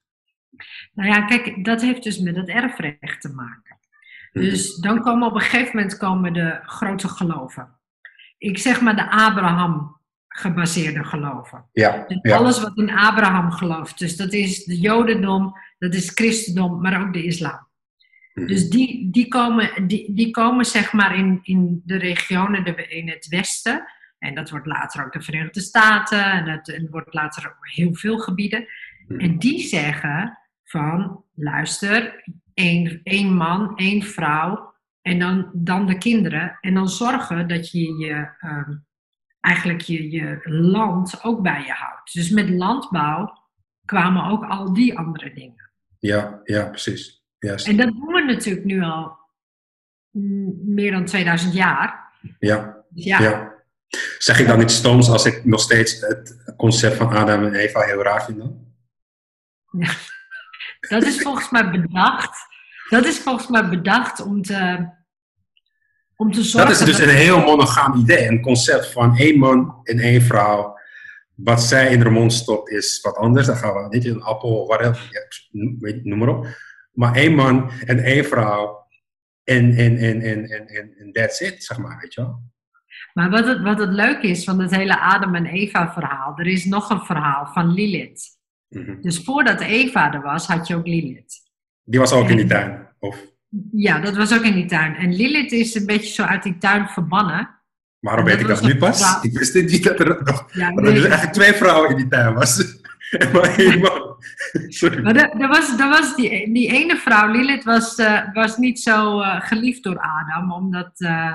Nou 0.92 1.08
ja, 1.08 1.25
kijk, 1.25 1.64
dat 1.64 1.80
heeft 1.80 2.02
dus 2.02 2.18
met 2.18 2.37
het 2.37 2.49
erfrecht 2.49 3.20
te 3.20 3.28
maken. 3.28 3.78
Mhm. 4.32 4.44
Dus 4.44 4.76
dan 4.76 5.02
komen 5.02 5.28
op 5.28 5.35
een 5.35 5.40
gegeven 5.40 5.76
moment 5.76 5.97
komen 5.97 6.32
de 6.32 6.61
grote 6.62 7.08
geloven. 7.08 7.78
Ik 8.38 8.58
zeg 8.58 8.80
maar 8.80 8.97
de 8.97 9.11
Abraham 9.11 9.98
gebaseerde 10.38 11.04
geloven. 11.04 11.64
Ja, 11.73 12.07
alles 12.23 12.61
wat 12.61 12.76
in 12.78 12.90
Abraham 12.90 13.50
gelooft. 13.50 13.99
Dus 13.99 14.16
dat 14.16 14.33
is 14.33 14.64
de 14.64 14.78
Jodendom, 14.78 15.52
dat 15.78 15.95
is 15.95 16.11
christendom, 16.14 16.80
maar 16.80 17.00
ook 17.00 17.12
de 17.12 17.25
islam. 17.25 17.66
Mhm. 18.35 18.47
Dus 18.47 18.68
die, 18.68 19.11
die, 19.11 19.28
komen, 19.28 19.87
die, 19.87 20.14
die 20.14 20.30
komen 20.30 20.64
zeg 20.64 20.92
maar 20.92 21.16
in, 21.16 21.38
in 21.42 21.83
de 21.85 21.97
regionen 21.97 22.90
in 22.90 23.09
het 23.09 23.28
westen. 23.28 23.85
En 24.18 24.35
dat 24.35 24.50
wordt 24.50 24.66
later 24.66 25.04
ook 25.04 25.12
de 25.12 25.23
Verenigde 25.23 25.61
Staten. 25.61 26.25
En 26.25 26.49
het, 26.49 26.87
wordt 26.90 27.14
later 27.14 27.47
ook 27.47 27.68
heel 27.68 27.95
veel 27.95 28.18
gebieden. 28.18 28.66
Mhm. 29.07 29.21
En 29.21 29.38
die 29.38 29.61
zeggen 29.61 30.38
van, 30.64 31.25
luister, 31.35 32.25
één, 32.54 33.00
één 33.02 33.35
man, 33.35 33.76
één 33.76 34.02
vrouw 34.02 34.75
en 35.02 35.18
dan, 35.18 35.50
dan 35.54 35.87
de 35.87 35.99
kinderen. 35.99 36.59
En 36.61 36.75
dan 36.75 36.88
zorgen 36.88 37.49
dat 37.49 37.71
je 37.71 37.97
je, 37.97 38.28
uh, 38.40 38.68
eigenlijk 39.40 39.80
je, 39.80 40.11
je 40.11 40.40
land 40.45 41.25
ook 41.25 41.42
bij 41.42 41.62
je 41.66 41.73
houdt. 41.73 42.12
Dus 42.12 42.30
met 42.30 42.49
landbouw 42.49 43.47
kwamen 43.85 44.25
ook 44.25 44.45
al 44.45 44.73
die 44.73 44.99
andere 44.99 45.33
dingen. 45.33 45.71
Ja, 45.99 46.40
ja, 46.45 46.64
precies. 46.64 47.23
En 47.38 47.76
dat 47.76 47.88
doen 47.88 48.07
we 48.07 48.25
natuurlijk 48.26 48.64
nu 48.64 48.83
al 48.83 49.18
meer 50.64 50.90
dan 50.90 51.04
2000 51.04 51.54
jaar. 51.54 52.12
Ja. 52.38 52.85
Dus 52.88 53.04
ja. 53.04 53.21
ja. 53.21 53.57
Zeg 54.18 54.40
ik 54.40 54.47
dan 54.47 54.59
niet 54.59 54.71
stoms 54.71 55.09
als 55.09 55.25
ik 55.25 55.45
nog 55.45 55.61
steeds 55.61 56.00
het 56.00 56.54
concept 56.57 56.97
van 56.97 57.16
Adam 57.16 57.45
en 57.45 57.54
Eva 57.54 57.80
heel 57.80 58.02
raar 58.02 58.25
vind 58.25 58.38
dan? 58.38 58.66
Ja. 59.71 59.90
Dat 60.88 61.02
is 61.02 61.23
volgens 61.23 61.50
mij 61.50 61.71
bedacht. 61.71 62.47
Dat 62.88 63.04
is 63.04 63.18
volgens 63.18 63.49
mij 63.49 63.68
bedacht 63.68 64.21
om 64.21 64.42
te, 64.42 64.88
om 66.18 66.32
te 66.32 66.42
zorgen... 66.42 66.70
Dat 66.70 66.80
is 66.80 66.87
dus 66.87 66.98
een 66.98 67.14
heel 67.14 67.40
monogaam 67.40 68.00
idee. 68.00 68.28
Een 68.28 68.40
concept 68.40 68.92
van 68.92 69.16
één 69.16 69.38
man 69.38 69.80
en 69.82 69.98
één 69.98 70.22
vrouw 70.22 70.76
wat 71.34 71.62
zij 71.62 71.92
in 71.92 72.00
haar 72.00 72.12
mond 72.12 72.32
stopt 72.32 72.70
is 72.70 73.00
wat 73.00 73.16
anders. 73.16 73.46
Dan 73.46 73.56
gaan 73.56 73.75
we 73.75 73.88
niet 73.88 74.04
in 74.04 74.14
een 74.14 74.22
appel, 74.22 74.66
whatever, 74.66 75.28
noem 76.02 76.18
maar 76.18 76.28
op. 76.28 76.46
Maar 76.92 77.14
één 77.14 77.34
man 77.34 77.70
en 77.70 77.98
één 77.98 78.25
vrouw 78.25 78.87
en, 79.44 79.76
en, 79.76 79.96
en, 79.96 80.20
en, 80.20 80.48
en, 80.48 80.94
en 80.98 81.12
that's 81.12 81.40
it, 81.40 81.64
zeg 81.64 81.78
maar, 81.78 81.98
weet 82.00 82.14
je 82.14 82.20
wel. 82.20 82.42
Maar 83.12 83.30
wat 83.30 83.46
het, 83.46 83.62
wat 83.62 83.78
het 83.78 83.92
leuke 83.92 84.26
is 84.26 84.44
van 84.44 84.60
het 84.60 84.70
hele 84.70 85.00
Adam 85.00 85.34
en 85.34 85.46
Eva 85.46 85.92
verhaal, 85.92 86.38
er 86.38 86.46
is 86.46 86.64
nog 86.64 86.90
een 86.90 87.00
verhaal 87.00 87.46
van 87.46 87.72
Lilith. 87.72 88.22
Mhm. 88.68 89.00
Dus 89.00 89.25
voordat 89.25 89.60
Eva 89.60 90.12
er 90.12 90.22
was, 90.22 90.46
had 90.46 90.66
je 90.66 90.76
ook 90.76 90.87
Lilith. 90.87 91.34
Die 91.82 92.00
was 92.00 92.12
ook 92.12 92.28
in 92.28 92.37
die 92.37 92.46
tuin? 92.46 92.88
Of? 92.98 93.37
Ja, 93.73 94.00
dat 94.00 94.17
was 94.17 94.35
ook 94.35 94.43
in 94.43 94.55
die 94.55 94.67
tuin. 94.67 94.97
En 94.97 95.14
Lilith 95.14 95.52
is 95.52 95.75
een 95.75 95.87
beetje 95.87 96.12
zo 96.12 96.23
uit 96.23 96.43
die 96.43 96.59
tuin 96.59 96.88
verbannen. 96.88 97.57
Waarom 97.99 98.25
weet 98.25 98.40
ik 98.40 98.47
dat 98.47 98.62
nu 98.62 98.76
pas? 98.76 99.23
Ik 99.23 99.38
wist 99.38 99.55
niet 99.55 99.85
dat 99.85 100.00
er 100.00 100.23
nog. 100.25 100.49
Ja, 100.52 100.71
er 100.71 100.83
dus 100.83 101.05
eigenlijk 101.05 101.33
twee 101.33 101.52
vrouwen 101.52 101.90
in 101.90 101.97
die 101.97 102.09
tuin 102.09 102.35
was. 102.35 102.76
maar 103.33 103.59
één 103.59 103.78
man. 103.78 104.17
Sorry. 104.78 105.02
Maar 105.02 105.17
er, 105.17 105.49
was, 105.49 105.78
er 105.78 105.88
was 105.88 106.17
die, 106.17 106.52
die 106.52 106.73
ene 106.73 106.97
vrouw, 106.97 107.31
Lilith, 107.31 107.64
was, 107.64 107.99
uh, 107.99 108.33
was 108.33 108.57
niet 108.57 108.81
zo 108.81 109.21
uh, 109.21 109.40
geliefd 109.40 109.83
door 109.83 109.99
Adam. 109.99 110.52
Omdat, 110.52 111.00
uh, 111.00 111.35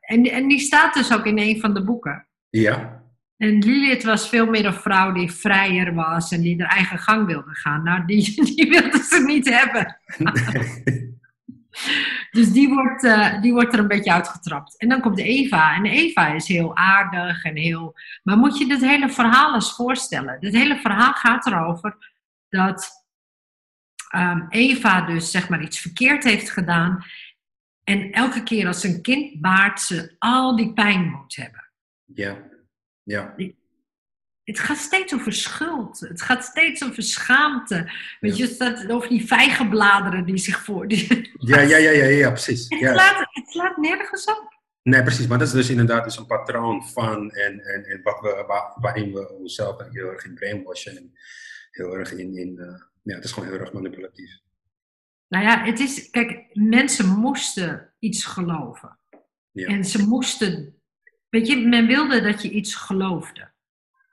en, 0.00 0.24
en 0.24 0.48
die 0.48 0.58
staat 0.58 0.94
dus 0.94 1.12
ook 1.12 1.26
in 1.26 1.38
een 1.38 1.60
van 1.60 1.74
de 1.74 1.84
boeken. 1.84 2.28
Ja. 2.48 3.03
En 3.36 3.58
Lilith 3.58 4.04
was 4.04 4.28
veel 4.28 4.46
meer 4.46 4.66
een 4.66 4.74
vrouw 4.74 5.12
die 5.12 5.32
vrijer 5.32 5.94
was 5.94 6.32
en 6.32 6.40
die 6.40 6.62
haar 6.62 6.76
eigen 6.76 6.98
gang 6.98 7.26
wilde 7.26 7.54
gaan. 7.54 7.82
Nou, 7.82 8.04
die, 8.06 8.44
die 8.54 8.68
wilde 8.68 9.02
ze 9.02 9.24
niet 9.26 9.48
hebben. 9.48 9.98
Nee. 10.18 10.82
Dus 12.30 12.52
die 12.52 12.68
wordt, 12.68 13.04
uh, 13.04 13.40
die 13.40 13.52
wordt 13.52 13.72
er 13.72 13.78
een 13.78 13.88
beetje 13.88 14.12
uitgetrapt. 14.12 14.78
En 14.78 14.88
dan 14.88 15.00
komt 15.00 15.18
Eva. 15.18 15.74
En 15.74 15.84
Eva 15.84 16.26
is 16.26 16.48
heel 16.48 16.76
aardig 16.76 17.44
en 17.44 17.56
heel. 17.56 17.94
Maar 18.22 18.36
moet 18.36 18.58
je 18.58 18.66
dit 18.66 18.80
hele 18.80 19.08
verhaal 19.08 19.54
eens 19.54 19.74
voorstellen? 19.74 20.40
Dit 20.40 20.54
hele 20.54 20.76
verhaal 20.76 21.12
gaat 21.12 21.46
erover 21.46 21.96
dat 22.48 22.90
um, 24.16 24.46
Eva 24.48 25.00
dus 25.00 25.30
zeg 25.30 25.48
maar 25.48 25.62
iets 25.62 25.80
verkeerd 25.80 26.24
heeft 26.24 26.50
gedaan. 26.50 27.04
En 27.84 28.12
elke 28.12 28.42
keer 28.42 28.66
als 28.66 28.84
een 28.84 29.02
kind 29.02 29.40
baart, 29.40 29.80
ze 29.80 30.16
al 30.18 30.56
die 30.56 30.72
pijn 30.72 31.10
moet 31.10 31.36
hebben. 31.36 31.70
Ja, 32.04 32.36
ja 33.04 33.34
het 34.44 34.58
gaat 34.58 34.76
steeds 34.76 35.14
over 35.14 35.32
schuld. 35.32 36.00
Het 36.00 36.22
gaat 36.22 36.44
steeds 36.44 36.84
over 36.84 37.02
schaamte. 37.02 37.92
Weet 38.20 38.36
je, 38.36 38.84
over 38.88 39.08
die 39.08 39.26
vijgenbladeren 39.26 40.24
die 40.24 40.38
zich 40.38 40.64
voor. 40.64 40.88
Die... 40.88 41.32
Ja, 41.38 41.60
ja, 41.60 41.76
ja, 41.76 41.90
ja, 41.90 42.04
ja, 42.04 42.30
precies. 42.30 42.68
Het, 42.68 42.78
Slaat, 42.78 43.26
het 43.30 43.48
slaat 43.48 43.76
nergens 43.76 44.24
op. 44.24 44.52
Nee, 44.82 45.02
precies. 45.02 45.26
Maar 45.26 45.38
dat 45.38 45.46
is 45.46 45.52
dus 45.52 45.70
inderdaad 45.70 46.04
dus 46.04 46.16
een 46.16 46.26
patroon 46.26 46.84
van 46.84 47.30
en, 47.30 47.60
en, 47.60 47.84
en 47.84 48.02
wat 48.02 48.20
we, 48.20 48.44
waar, 48.46 48.72
waarin 48.80 49.12
we 49.12 49.32
onszelf 49.32 49.88
heel 49.90 50.08
erg 50.10 50.24
in 50.24 50.34
brainwashen 50.34 50.96
en 50.96 51.12
heel 51.70 51.96
erg 51.96 52.12
in, 52.12 52.36
in 52.36 52.56
uh, 52.58 52.66
ja, 53.02 53.14
het 53.14 53.24
is 53.24 53.32
gewoon 53.32 53.48
heel 53.48 53.58
erg 53.58 53.72
manipulatief. 53.72 54.38
Nou 55.28 55.44
ja, 55.44 55.64
het 55.64 55.80
is, 55.80 56.10
kijk, 56.10 56.46
mensen 56.52 57.08
moesten 57.08 57.94
iets 57.98 58.24
geloven. 58.24 58.98
Ja. 59.50 59.66
En 59.66 59.84
ze 59.84 60.06
moesten, 60.06 60.82
weet 61.34 61.46
je, 61.46 61.66
men 61.66 61.86
wilde 61.86 62.20
dat 62.20 62.42
je 62.42 62.50
iets 62.50 62.74
geloofde. 62.74 63.50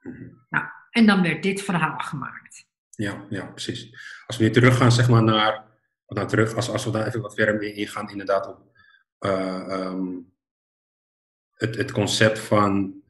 Mm 0.01 0.40
Nou, 0.50 0.66
en 0.90 1.06
dan 1.06 1.22
werd 1.22 1.44
dit 1.44 1.62
verhaal 1.62 2.00
gemaakt. 2.00 2.66
Ja, 2.90 3.25
ja, 3.30 3.46
precies. 3.46 3.90
Als 4.25 4.38
we 4.38 4.44
nu 4.44 4.50
teruggaan, 4.50 4.92
zeg 4.92 5.10
maar, 5.10 5.24
naar, 5.24 5.63
naar 6.08 6.28
terug, 6.28 6.56
als, 6.56 6.70
als 6.70 6.86
we 6.86 6.92
daar 6.92 7.08
even 7.08 7.22
wat 7.22 7.34
verder 7.34 7.56
mee 7.56 7.74
ingaan, 7.74 8.10
inderdaad, 8.10 8.48
op 8.48 8.78
uh, 9.20 9.68
um, 9.70 10.32
het, 11.54 11.75
het 11.75 11.92
concept 11.92 12.40
van, 12.40 13.01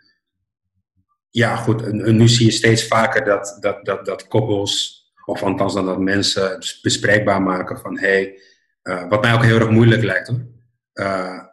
ja 1.29 1.55
goed, 1.55 1.91
nu 1.91 2.27
zie 2.27 2.45
je 2.45 2.51
steeds 2.51 2.87
vaker 2.87 3.25
dat, 3.25 3.57
dat, 3.59 3.85
dat, 3.85 4.05
dat 4.05 4.27
koppels, 4.27 5.05
of 5.25 5.43
althans 5.43 5.73
dan 5.73 5.85
dat 5.85 5.99
mensen 5.99 6.59
bespreekbaar 6.81 7.41
maken 7.41 7.79
van, 7.79 7.99
hé, 7.99 8.07
hey, 8.07 8.41
uh, 8.83 9.09
wat 9.09 9.21
mij 9.21 9.33
ook 9.33 9.43
heel 9.43 9.59
erg 9.59 9.69
moeilijk 9.69 10.03
lijkt 10.03 10.27
hoor. 10.27 10.45
Uh, 10.93 11.43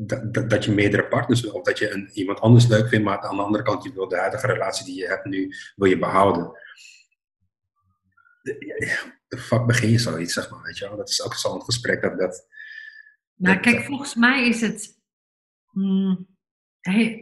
dat, 0.00 0.50
dat 0.50 0.64
je 0.64 0.72
meerdere 0.72 1.08
partners 1.08 1.40
wil, 1.40 1.52
of 1.52 1.62
dat 1.62 1.78
je 1.78 1.92
een, 1.92 2.10
iemand 2.12 2.40
anders 2.40 2.66
leuk 2.66 2.88
vindt, 2.88 3.04
maar 3.04 3.20
aan 3.20 3.36
de 3.36 3.42
andere 3.42 3.64
kant 3.64 3.84
je 3.84 3.92
wil 3.92 4.08
de 4.08 4.18
huidige 4.18 4.46
relatie 4.46 4.84
die 4.84 4.94
je 4.94 5.06
hebt 5.06 5.24
nu, 5.24 5.54
wil 5.76 5.88
je 5.88 5.98
behouden. 5.98 6.52
De, 8.42 9.38
fuck 9.38 9.66
begin 9.66 9.90
je 9.90 9.98
zoiets, 9.98 10.32
zeg 10.32 10.50
maar, 10.50 10.62
weet 10.62 10.78
je 10.78 10.88
wel? 10.88 10.96
Dat 10.96 11.08
is 11.08 11.22
ook 11.22 11.34
zo'n 11.34 11.62
gesprek 11.62 12.02
dat... 12.02 12.18
dat 12.18 12.46
nou, 13.34 13.60
kijk, 13.60 13.84
volgens 13.84 14.14
mij 14.14 14.48
is 14.48 14.60
het 14.60 14.98
mm, 15.70 16.26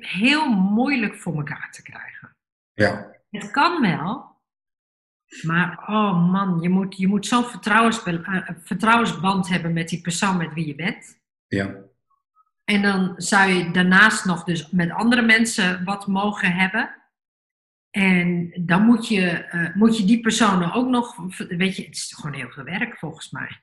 heel 0.00 0.49
moeilijk 0.50 1.14
voor 1.14 1.37
elkaar 1.37 1.73
te 1.73 1.83
krijgen. 1.83 2.37
Ja. 2.73 3.14
Het 3.30 3.50
kan 3.50 3.80
wel, 3.80 4.40
maar 5.42 5.85
oh 5.88 6.30
man, 6.30 6.61
je 6.61 6.68
moet, 6.68 6.97
je 6.97 7.06
moet 7.06 7.26
zo'n 7.26 7.45
eh, 7.45 8.49
vertrouwensband 8.62 9.49
hebben 9.49 9.73
met 9.73 9.88
die 9.88 10.00
persoon 10.00 10.37
met 10.37 10.52
wie 10.52 10.66
je 10.66 10.75
bent. 10.75 11.21
Ja. 11.47 11.86
En 12.66 12.82
dan 12.82 13.14
zou 13.16 13.50
je 13.50 13.70
daarnaast 13.70 14.25
nog 14.25 14.44
dus 14.44 14.70
met 14.70 14.90
andere 14.90 15.23
mensen 15.23 15.85
wat 15.85 16.06
mogen 16.06 16.52
hebben. 16.52 16.90
En 17.90 18.52
dan 18.61 18.82
moet 18.82 19.08
je, 19.08 19.46
uh, 19.52 19.75
moet 19.75 19.99
je 19.99 20.04
die 20.04 20.20
personen 20.20 20.73
ook 20.73 20.88
nog, 20.88 21.16
weet 21.37 21.76
je, 21.76 21.85
het 21.85 21.94
is 21.94 22.12
gewoon 22.16 22.37
heel 22.37 22.50
veel 22.50 22.64
werk 22.64 22.99
volgens 22.99 23.30
mij. 23.30 23.61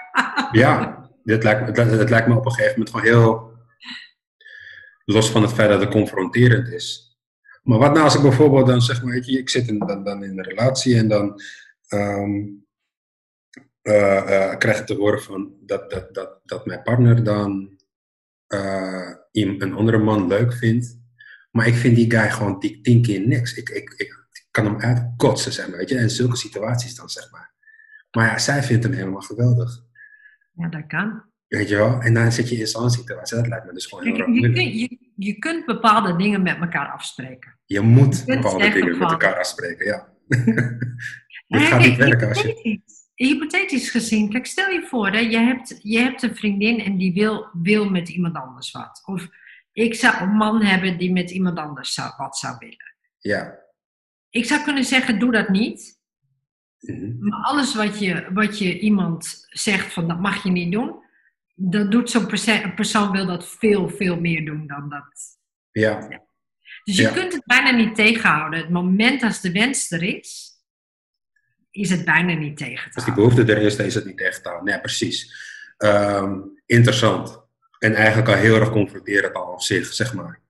ja, 0.62 1.00
dit 1.24 1.42
lijkt, 1.44 1.78
het, 1.78 1.90
het 1.90 2.10
lijkt 2.10 2.26
me 2.26 2.36
op 2.36 2.44
een 2.44 2.52
gegeven 2.52 2.78
moment 2.78 2.90
gewoon 2.90 3.06
heel, 3.06 3.54
los 5.04 5.30
van 5.30 5.42
het 5.42 5.52
feit 5.52 5.68
dat 5.68 5.80
het 5.80 5.90
confronterend 5.90 6.68
is. 6.68 7.16
Maar 7.62 7.78
wat 7.78 7.92
nou 7.92 8.04
als 8.04 8.14
ik 8.14 8.22
bijvoorbeeld 8.22 8.66
dan 8.66 8.80
zeg 8.80 9.02
maar, 9.02 9.12
weet 9.12 9.26
je, 9.26 9.38
ik 9.38 9.50
zit 9.50 9.78
dan, 9.78 10.04
dan 10.04 10.24
in 10.24 10.38
een 10.38 10.44
relatie 10.44 10.96
en 10.96 11.08
dan 11.08 11.40
um, 11.88 12.66
uh, 13.82 14.22
uh, 14.28 14.56
krijg 14.56 14.78
ik 14.78 14.86
te 14.86 14.94
horen 14.94 15.22
van 15.22 15.52
dat, 15.60 15.90
dat, 15.90 16.14
dat, 16.14 16.40
dat 16.44 16.66
mijn 16.66 16.82
partner 16.82 17.24
dan 17.24 17.75
uh, 18.48 19.10
een 19.32 19.72
andere 19.72 19.98
man 19.98 20.26
leuk 20.26 20.52
vindt. 20.52 20.98
Maar 21.50 21.66
ik 21.66 21.74
vind 21.74 21.96
die 21.96 22.10
guy 22.10 22.30
gewoon 22.30 22.60
tien 22.60 23.02
keer 23.02 23.26
niks. 23.26 23.54
Ik, 23.54 23.68
ik, 23.68 23.94
ik 23.96 24.46
kan 24.50 24.64
hem 24.64 24.80
uitkotsen, 24.80 25.52
zeg 25.52 25.68
maar, 25.68 25.78
weet 25.78 25.88
je. 25.88 25.96
En 25.96 26.10
zulke 26.10 26.36
situaties 26.36 26.94
dan, 26.94 27.08
zeg 27.08 27.30
maar. 27.30 27.54
Maar 28.10 28.26
ja, 28.26 28.38
zij 28.38 28.62
vindt 28.62 28.84
hem 28.84 28.92
helemaal 28.92 29.20
geweldig. 29.20 29.84
Ja, 30.52 30.68
dat 30.68 30.86
kan. 30.86 31.24
Weet 31.48 31.68
je 31.68 31.76
wel? 31.76 32.00
En 32.00 32.14
dan 32.14 32.32
zit 32.32 32.48
je 32.48 32.56
in 32.56 32.66
zo'n 32.66 32.90
situatie. 32.90 33.36
Dat 33.36 33.48
lijkt 33.48 33.66
me 33.66 33.72
dus 33.72 33.86
gewoon 33.86 34.04
heel 34.04 34.18
erg 34.18 34.26
je, 34.26 34.50
je, 34.50 34.78
je, 34.78 34.98
je, 35.16 35.38
kunt 35.38 35.66
bepaalde 35.66 36.16
dingen 36.16 36.42
met 36.42 36.56
elkaar 36.60 36.88
afspreken. 36.88 37.58
Je 37.64 37.80
moet 37.80 38.24
bepaalde 38.24 38.70
dingen 38.70 38.98
met 38.98 39.10
elkaar 39.10 39.38
afspreken, 39.38 39.86
ja. 39.86 40.08
Het 41.46 41.62
gaat 41.62 41.80
niet 41.80 41.96
werken 41.96 42.28
als 42.28 42.40
je 42.40 42.80
hypothetisch 43.16 43.90
gezien, 43.90 44.30
kijk, 44.30 44.46
stel 44.46 44.70
je 44.70 44.82
voor, 44.82 45.10
hè, 45.10 45.18
je, 45.18 45.38
hebt, 45.38 45.78
je 45.82 45.98
hebt 45.98 46.22
een 46.22 46.36
vriendin 46.36 46.80
en 46.80 46.96
die 46.96 47.12
wil, 47.12 47.48
wil 47.52 47.90
met 47.90 48.08
iemand 48.08 48.36
anders 48.36 48.70
wat. 48.70 49.02
Of 49.04 49.28
ik 49.72 49.94
zou 49.94 50.22
een 50.22 50.36
man 50.36 50.62
hebben 50.62 50.98
die 50.98 51.12
met 51.12 51.30
iemand 51.30 51.58
anders 51.58 51.94
zou, 51.94 52.12
wat 52.16 52.36
zou 52.36 52.56
willen. 52.58 52.94
Ja. 53.18 53.58
Ik 54.30 54.44
zou 54.44 54.62
kunnen 54.62 54.84
zeggen, 54.84 55.18
doe 55.18 55.32
dat 55.32 55.48
niet. 55.48 56.00
Mhm. 56.78 57.28
Maar 57.28 57.42
alles 57.42 57.74
wat 57.74 57.98
je, 57.98 58.32
wat 58.32 58.58
je 58.58 58.78
iemand 58.78 59.46
zegt 59.48 59.92
van 59.92 60.08
dat 60.08 60.20
mag 60.20 60.42
je 60.42 60.50
niet 60.50 60.72
doen, 60.72 61.04
dat 61.54 61.90
doet 61.90 62.10
zo'n 62.10 62.26
persoon, 62.26 62.74
persoon 62.74 63.10
wil 63.10 63.26
dat 63.26 63.48
veel, 63.48 63.88
veel 63.88 64.20
meer 64.20 64.44
doen 64.44 64.66
dan 64.66 64.88
dat. 64.88 65.38
Ja. 65.70 66.08
Dus 66.84 66.96
je 66.96 67.12
kunt 67.12 67.32
het 67.32 67.44
bijna 67.44 67.70
niet 67.70 67.94
tegenhouden. 67.94 68.58
Het 68.58 68.70
moment 68.70 69.22
als 69.22 69.40
de 69.40 69.52
wens 69.52 69.90
er 69.90 70.02
is, 70.02 70.55
is 71.76 71.90
het 71.90 72.04
bijna 72.04 72.32
niet 72.32 72.56
tegen 72.56 72.74
te 72.74 72.74
houden. 72.74 72.94
Als 72.94 73.04
die 73.04 73.14
behoefte 73.14 73.52
er 73.54 73.62
is, 73.62 73.76
is 73.76 73.94
het 73.94 74.04
niet 74.04 74.18
tegen 74.18 74.42
te 74.42 74.48
houden. 74.48 74.72
Nee, 74.72 74.80
precies. 74.80 75.34
Um, 75.78 76.62
interessant. 76.66 77.44
En 77.78 77.94
eigenlijk 77.94 78.28
al 78.28 78.34
heel 78.34 78.56
erg 78.56 78.70
confronterend 78.70 79.34
al 79.34 79.52
op 79.52 79.62
zich, 79.62 79.86
zeg 79.86 80.14
maar. 80.14 80.40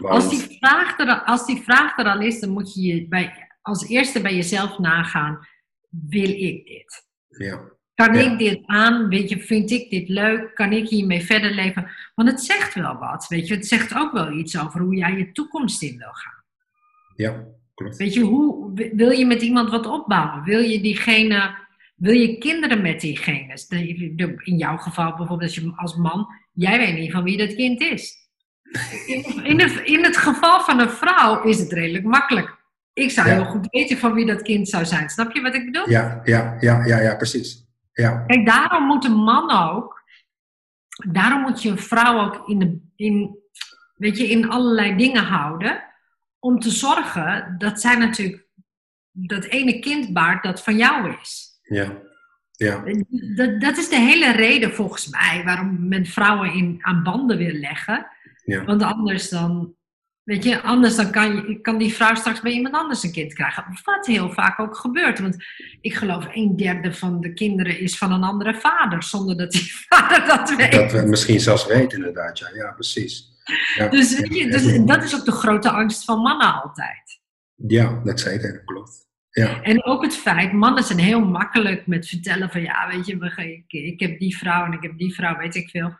Want... 0.00 0.14
Als, 0.14 0.30
die 0.30 0.58
vraag 0.58 0.98
er, 0.98 1.22
als 1.24 1.46
die 1.46 1.62
vraag 1.62 1.98
er 1.98 2.04
al 2.04 2.20
is, 2.20 2.40
dan 2.40 2.50
moet 2.50 2.74
je, 2.74 2.82
je 2.82 3.08
bij, 3.08 3.48
als 3.62 3.88
eerste 3.88 4.20
bij 4.20 4.34
jezelf 4.34 4.78
nagaan, 4.78 5.48
wil 5.88 6.28
ik 6.28 6.66
dit? 6.66 7.06
Ja. 7.28 7.60
Kan 7.94 8.14
ik 8.14 8.38
dit 8.38 8.60
aan? 8.66 9.08
Weet 9.08 9.28
je, 9.28 9.40
vind 9.40 9.70
ik 9.70 9.90
dit 9.90 10.08
leuk? 10.08 10.54
Kan 10.54 10.72
ik 10.72 10.88
hiermee 10.88 11.24
verder 11.24 11.50
leven? 11.50 11.90
Want 12.14 12.30
het 12.30 12.40
zegt 12.40 12.74
wel 12.74 12.98
wat, 12.98 13.26
weet 13.28 13.48
je. 13.48 13.54
Het 13.54 13.66
zegt 13.66 13.94
ook 13.94 14.12
wel 14.12 14.32
iets 14.32 14.58
over 14.58 14.80
hoe 14.80 14.96
jij 14.96 15.16
je 15.16 15.32
toekomst 15.32 15.82
in 15.82 15.98
wil 15.98 16.12
gaan. 16.12 16.44
Ja. 17.16 17.46
Weet 17.88 18.14
je, 18.14 18.20
hoe 18.20 18.72
wil 18.94 19.10
je 19.10 19.26
met 19.26 19.42
iemand 19.42 19.70
wat 19.70 19.86
opbouwen? 19.86 20.42
Wil 20.44 20.60
je 20.60 20.80
diegene, 20.80 21.54
wil 21.94 22.14
je 22.14 22.38
kinderen 22.38 22.82
met 22.82 23.00
diegene? 23.00 23.58
In 24.44 24.56
jouw 24.56 24.76
geval 24.76 25.14
bijvoorbeeld 25.16 25.42
als, 25.42 25.54
je, 25.54 25.72
als 25.76 25.96
man, 25.96 26.26
jij 26.52 26.78
weet 26.78 26.98
niet 26.98 27.12
van 27.12 27.22
wie 27.22 27.36
dat 27.36 27.54
kind 27.54 27.80
is. 27.80 28.18
In, 29.42 29.60
het, 29.60 29.80
in 29.84 30.04
het 30.04 30.16
geval 30.16 30.60
van 30.60 30.80
een 30.80 30.90
vrouw 30.90 31.42
is 31.42 31.58
het 31.58 31.72
redelijk 31.72 32.04
makkelijk. 32.04 32.58
Ik 32.92 33.10
zou 33.10 33.28
heel 33.28 33.44
goed 33.44 33.66
weten 33.70 33.98
van 33.98 34.12
wie 34.12 34.26
dat 34.26 34.42
kind 34.42 34.68
zou 34.68 34.84
zijn. 34.84 35.08
Snap 35.08 35.32
je 35.32 35.40
wat 35.40 35.54
ik 35.54 35.64
bedoel? 35.64 35.90
Ja, 35.90 36.20
ja, 36.24 36.56
ja, 36.60 36.84
ja, 36.86 37.00
ja 37.00 37.16
precies. 37.16 37.66
Ja. 37.92 38.24
Kijk, 38.26 38.46
daarom 38.46 38.84
moet 38.84 39.04
een 39.04 39.22
man 39.22 39.50
ook, 39.50 40.02
daarom 41.10 41.40
moet 41.40 41.62
je 41.62 41.70
een 41.70 41.78
vrouw 41.78 42.20
ook 42.20 42.48
in, 42.48 42.58
de, 42.58 42.80
in, 42.96 43.38
weet 43.94 44.18
je, 44.18 44.28
in 44.28 44.50
allerlei 44.50 44.96
dingen 44.96 45.24
houden 45.24 45.89
om 46.40 46.58
te 46.58 46.70
zorgen 46.70 47.54
dat 47.58 47.80
zij 47.80 47.96
natuurlijk 47.96 48.48
dat 49.10 49.44
ene 49.44 49.78
kind 49.78 50.12
baart 50.12 50.42
dat 50.42 50.62
van 50.62 50.76
jou 50.76 51.14
is. 51.20 51.58
Ja. 51.62 52.08
Ja. 52.50 52.82
Dat, 53.36 53.60
dat 53.60 53.76
is 53.76 53.88
de 53.88 54.00
hele 54.00 54.32
reden 54.32 54.72
volgens 54.72 55.08
mij 55.08 55.42
waarom 55.44 55.88
men 55.88 56.06
vrouwen 56.06 56.52
in, 56.52 56.78
aan 56.80 57.02
banden 57.02 57.36
wil 57.36 57.52
leggen. 57.52 58.06
Ja. 58.44 58.64
Want 58.64 58.82
anders 58.82 59.28
dan, 59.28 59.74
weet 60.22 60.44
je, 60.44 60.60
anders 60.60 60.96
dan 60.96 61.10
kan, 61.10 61.34
je, 61.34 61.60
kan 61.60 61.78
die 61.78 61.94
vrouw 61.94 62.14
straks 62.14 62.40
bij 62.40 62.52
iemand 62.52 62.74
anders 62.74 63.02
een 63.02 63.12
kind 63.12 63.34
krijgen. 63.34 63.64
Wat 63.84 64.06
heel 64.06 64.30
vaak 64.30 64.58
ook 64.58 64.76
gebeurt. 64.76 65.18
Want 65.18 65.36
ik 65.80 65.94
geloof 65.94 66.26
een 66.32 66.56
derde 66.56 66.92
van 66.92 67.20
de 67.20 67.32
kinderen 67.32 67.78
is 67.78 67.98
van 67.98 68.12
een 68.12 68.22
andere 68.22 68.54
vader, 68.54 69.02
zonder 69.02 69.36
dat 69.36 69.50
die 69.50 69.72
vader 69.88 70.26
dat 70.26 70.56
weet. 70.56 70.72
Dat 70.72 70.92
we 70.92 71.02
misschien 71.02 71.40
zelfs 71.40 71.66
weten 71.66 71.98
inderdaad, 71.98 72.38
ja, 72.38 72.48
ja 72.54 72.72
precies. 72.72 73.29
Dus, 73.90 74.18
je, 74.18 74.48
dus 74.50 74.84
dat 74.84 75.02
is 75.02 75.14
ook 75.14 75.24
de 75.24 75.32
grote 75.32 75.70
angst 75.70 76.04
van 76.04 76.20
mannen 76.20 76.62
altijd. 76.62 77.20
Ja, 77.54 78.00
dat 78.04 78.20
zeker, 78.20 78.64
klopt. 78.64 79.08
Ja. 79.30 79.62
En 79.62 79.84
ook 79.84 80.02
het 80.02 80.16
feit, 80.16 80.52
mannen 80.52 80.84
zijn 80.84 80.98
heel 80.98 81.24
makkelijk 81.24 81.86
met 81.86 82.08
vertellen 82.08 82.50
van 82.50 82.60
ja, 82.60 82.88
weet 82.88 83.06
je, 83.06 83.16
ik, 83.36 83.72
ik 83.72 84.00
heb 84.00 84.18
die 84.18 84.36
vrouw 84.36 84.64
en 84.64 84.72
ik 84.72 84.82
heb 84.82 84.98
die 84.98 85.14
vrouw, 85.14 85.36
weet 85.36 85.54
ik 85.54 85.68
veel. 85.68 85.96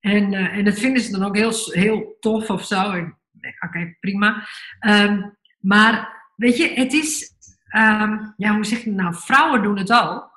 En, 0.00 0.32
uh, 0.32 0.56
en 0.56 0.64
dat 0.64 0.78
vinden 0.78 1.02
ze 1.02 1.10
dan 1.10 1.24
ook 1.24 1.36
heel, 1.36 1.52
heel 1.64 2.16
tof 2.20 2.50
of 2.50 2.64
zo. 2.64 3.12
Oké, 3.60 3.96
prima. 4.00 4.46
Um, 4.86 5.36
maar 5.58 6.22
weet 6.36 6.56
je, 6.56 6.72
het 6.74 6.92
is, 6.92 7.30
um, 7.76 8.34
ja, 8.36 8.54
hoe 8.54 8.64
zeg 8.64 8.84
je 8.84 8.90
nou, 8.90 9.14
vrouwen 9.14 9.62
doen 9.62 9.78
het 9.78 9.92
ook. 9.92 10.28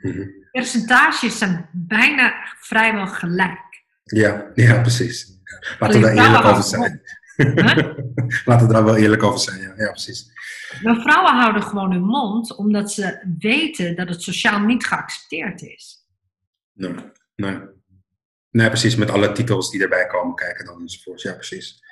Mm 0.00 0.44
Percentages 0.56 1.38
zijn 1.38 1.68
bijna 1.72 2.34
vrijwel 2.60 3.06
gelijk. 3.06 3.84
Ja, 4.02 4.50
ja 4.54 4.80
precies. 4.80 5.35
Laten 5.78 6.00
we 6.00 6.06
daar 6.06 6.24
eerlijk 6.24 6.44
over 6.44 6.62
zijn. 6.62 7.02
Laten 8.44 8.66
we 8.66 8.72
daar 8.72 8.84
wel 8.84 8.96
eerlijk 8.96 9.22
over 9.22 9.40
zijn, 9.40 9.60
ja, 9.60 9.72
ja 9.76 9.90
precies. 9.90 10.30
Maar 10.82 11.00
vrouwen 11.00 11.34
houden 11.34 11.62
gewoon 11.62 11.92
hun 11.92 12.04
mond 12.04 12.54
omdat 12.56 12.92
ze 12.92 13.34
weten 13.38 13.96
dat 13.96 14.08
het 14.08 14.22
sociaal 14.22 14.60
niet 14.60 14.86
geaccepteerd 14.86 15.62
is. 15.62 16.06
Nee, 16.72 16.94
nee. 17.36 17.58
Nee, 18.50 18.68
precies, 18.68 18.96
met 18.96 19.10
alle 19.10 19.32
titels 19.32 19.70
die 19.70 19.82
erbij 19.82 20.06
komen 20.06 20.34
kijken 20.34 20.64
dan 20.64 20.80
enzovoort. 20.80 21.22
Ja, 21.22 21.32
precies. 21.32 21.82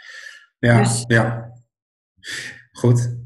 Ja, 0.58 0.78
dus... 0.78 1.04
ja. 1.06 1.52
Goed. 2.72 3.16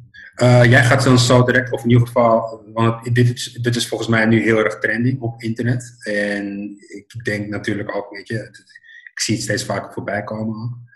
Uh, 0.42 0.64
jij 0.64 0.84
gaat 0.84 1.04
dan 1.04 1.18
zo 1.18 1.44
direct, 1.44 1.72
of 1.72 1.82
in 1.82 1.90
ieder 1.90 2.06
geval, 2.06 2.62
want 2.72 3.14
dit 3.14 3.34
is, 3.34 3.52
dit 3.52 3.76
is 3.76 3.88
volgens 3.88 4.08
mij 4.08 4.26
nu 4.26 4.42
heel 4.42 4.58
erg 4.58 4.78
trending 4.78 5.20
op 5.20 5.42
internet. 5.42 5.96
En 6.02 6.76
ik 6.88 7.24
denk 7.24 7.48
natuurlijk 7.48 7.94
ook, 7.96 8.10
weet 8.10 8.28
je, 8.28 8.50
ik 9.18 9.24
zie 9.24 9.35
het 9.35 9.44
steeds 9.44 9.64
vaker 9.64 9.92
voorbij 9.92 10.24
komen. 10.24 10.87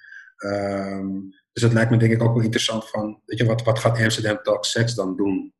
Um, 0.44 1.30
dus 1.52 1.62
het 1.62 1.72
lijkt 1.72 1.90
me 1.90 1.96
denk 1.96 2.12
ik 2.12 2.22
ook 2.22 2.34
wel 2.34 2.44
interessant 2.44 2.90
van, 2.90 3.20
weet 3.26 3.38
je, 3.38 3.44
wat, 3.44 3.62
wat 3.62 3.78
gaat 3.78 4.00
Amsterdam 4.00 4.38
Talk 4.42 4.64
Sex 4.64 4.94
dan 4.94 5.16
doen 5.16 5.54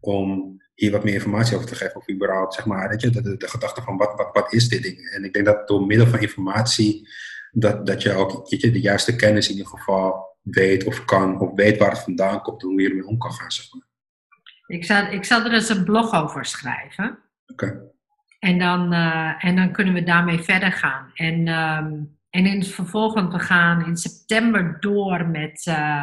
om 0.00 0.56
hier 0.74 0.90
wat 0.90 1.04
meer 1.04 1.14
informatie 1.14 1.56
over 1.56 1.68
te 1.68 1.74
geven, 1.74 1.96
of 1.96 2.10
überhaupt, 2.10 2.54
zeg 2.54 2.66
maar, 2.66 2.88
weet 2.88 3.00
je, 3.00 3.10
de, 3.10 3.22
de, 3.22 3.36
de 3.36 3.48
gedachte 3.48 3.82
van 3.82 3.96
wat, 3.96 4.14
wat, 4.16 4.28
wat 4.32 4.52
is 4.52 4.68
dit 4.68 4.82
ding? 4.82 5.10
En 5.10 5.24
ik 5.24 5.32
denk 5.32 5.46
dat 5.46 5.68
door 5.68 5.86
middel 5.86 6.06
van 6.06 6.18
informatie, 6.18 7.08
dat, 7.50 7.86
dat 7.86 8.02
je 8.02 8.12
ook 8.12 8.48
weet 8.48 8.60
je, 8.60 8.70
de 8.70 8.80
juiste 8.80 9.16
kennis 9.16 9.48
in 9.48 9.56
ieder 9.56 9.70
geval 9.70 10.36
weet 10.42 10.84
of 10.84 11.04
kan, 11.04 11.40
of 11.40 11.54
weet 11.54 11.78
waar 11.78 11.90
het 11.90 11.98
vandaan 11.98 12.42
komt 12.42 12.62
en 12.62 12.68
hoe 12.68 12.80
je 12.80 12.88
ermee 12.88 13.06
om 13.06 13.18
kan 13.18 13.32
gaan, 13.32 13.50
zeg 13.50 13.66
maar. 13.72 13.86
Ik 14.66 14.84
zal, 14.84 15.06
ik 15.06 15.24
zal 15.24 15.44
er 15.44 15.52
eens 15.52 15.68
een 15.68 15.84
blog 15.84 16.14
over 16.14 16.44
schrijven. 16.44 17.18
Oké. 17.46 17.87
En, 18.38 18.58
dan, 18.58 18.92
uh, 18.92 19.44
en 19.44 19.56
dan 19.56 19.72
kunnen 19.72 19.94
we 19.94 20.02
daarmee 20.02 20.38
verder 20.38 20.72
gaan. 20.72 21.10
En, 21.14 21.48
um, 21.48 22.16
en 22.30 22.46
in 22.46 22.58
het 22.58 22.68
vervolg, 22.68 23.14
want 23.14 23.32
we 23.32 23.38
gaan 23.38 23.86
in 23.86 23.96
september 23.96 24.76
door 24.80 25.26
met, 25.26 25.66
uh, 25.66 26.02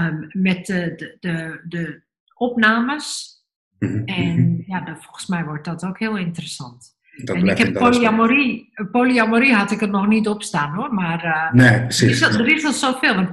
um, 0.00 0.28
met 0.32 0.66
de, 0.66 0.94
de, 0.96 1.16
de, 1.20 1.60
de 1.68 2.02
opnames. 2.34 3.36
-hmm. 3.78 4.04
En 4.04 4.64
ja, 4.66 4.80
dan, 4.80 4.96
volgens 5.02 5.26
mij 5.26 5.44
wordt 5.44 5.64
dat 5.64 5.84
ook 5.84 5.98
heel 5.98 6.16
interessant. 6.16 6.96
Dat 7.24 7.36
en 7.36 7.46
ik 7.46 7.58
heb 7.58 7.72
polyamorie, 7.72 8.72
polyamorie 8.90 9.54
had 9.54 9.70
ik 9.70 9.80
er 9.80 9.88
nog 9.88 10.06
niet 10.06 10.28
op 10.28 10.42
staan 10.42 10.74
hoor, 10.74 10.94
maar 10.94 11.24
uh, 11.24 11.52
nee, 11.52 11.80
precies. 11.80 12.20
Er, 12.20 12.30
is, 12.30 12.36
er 12.36 12.46
is 12.46 12.64
al 12.64 12.72
zoveel. 12.72 13.14
Want, 13.14 13.28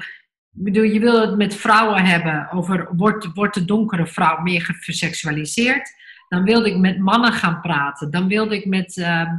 ik 0.54 0.64
bedoel, 0.64 0.84
je 0.84 1.00
wil 1.00 1.22
het 1.22 1.38
met 1.38 1.56
vrouwen 1.56 2.06
hebben 2.06 2.52
over 2.52 2.90
wordt, 2.96 3.28
wordt 3.34 3.54
de 3.54 3.66
donkere 3.66 4.08
vrouw 4.08 4.42
meer 4.42 4.62
geseksualiseerd? 4.62 5.94
Dan 6.28 6.44
wilde 6.44 6.70
ik 6.70 6.78
met 6.78 7.00
mannen 7.00 7.34
gaan 7.34 7.62
praten. 7.62 8.12
Dan 8.12 8.28
wilde 8.28 8.56
ik 8.56 8.66
met, 8.66 8.98
uh, 8.98 9.32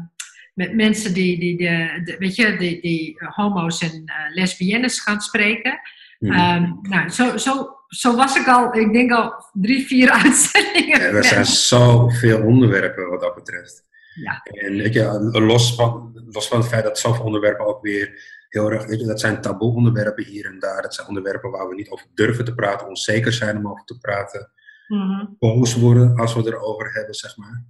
met 0.55 0.75
mensen 0.75 1.15
die, 1.15 1.39
die, 1.39 1.57
de, 1.57 2.01
de, 2.05 2.17
weet 2.19 2.37
je, 2.37 2.57
die, 2.57 2.81
die 2.81 3.17
homo's 3.19 3.83
en 3.83 4.03
uh, 4.07 4.35
lesbiennes 4.35 5.01
gaan 5.01 5.21
spreken. 5.21 5.81
Mm. 6.19 6.31
Um, 6.31 6.79
nou, 6.83 7.09
zo, 7.09 7.37
zo, 7.37 7.77
zo 7.89 8.17
was 8.17 8.37
ik 8.37 8.47
al, 8.47 8.75
ik 8.75 8.93
denk 8.93 9.13
al 9.13 9.35
drie, 9.53 9.87
vier 9.87 10.11
uitzendingen. 10.23 11.01
Ja, 11.01 11.07
er 11.07 11.25
zijn 11.25 11.47
zoveel 11.47 12.43
onderwerpen 12.43 13.11
wat 13.11 13.21
dat 13.21 13.35
betreft. 13.35 13.85
Ja. 14.15 14.41
En 14.43 14.77
weet 14.77 14.95
je, 14.95 15.31
los 15.33 15.75
van, 15.75 16.21
los 16.31 16.49
van 16.49 16.59
het 16.59 16.69
feit 16.69 16.85
dat 16.85 16.99
zoveel 16.99 17.25
onderwerpen 17.25 17.67
ook 17.67 17.83
weer 17.83 18.35
heel 18.49 18.71
erg, 18.71 18.87
weet 18.87 19.01
je, 19.01 19.07
dat 19.07 19.21
zijn 19.21 19.41
taboe 19.41 19.75
onderwerpen 19.75 20.25
hier 20.25 20.47
en 20.47 20.59
daar. 20.59 20.83
Dat 20.83 20.95
zijn 20.95 21.09
onderwerpen 21.09 21.51
waar 21.51 21.69
we 21.69 21.75
niet 21.75 21.91
over 21.91 22.07
durven 22.15 22.45
te 22.45 22.55
praten, 22.55 22.89
onzeker 22.89 23.33
zijn 23.33 23.57
om 23.57 23.69
over 23.69 23.85
te 23.85 23.99
praten. 23.99 24.51
Mm-hmm. 24.87 25.37
Boos 25.39 25.75
worden 25.75 26.17
als 26.17 26.35
we 26.35 26.47
erover 26.47 26.93
hebben, 26.93 27.15
zeg 27.15 27.37
maar. 27.37 27.65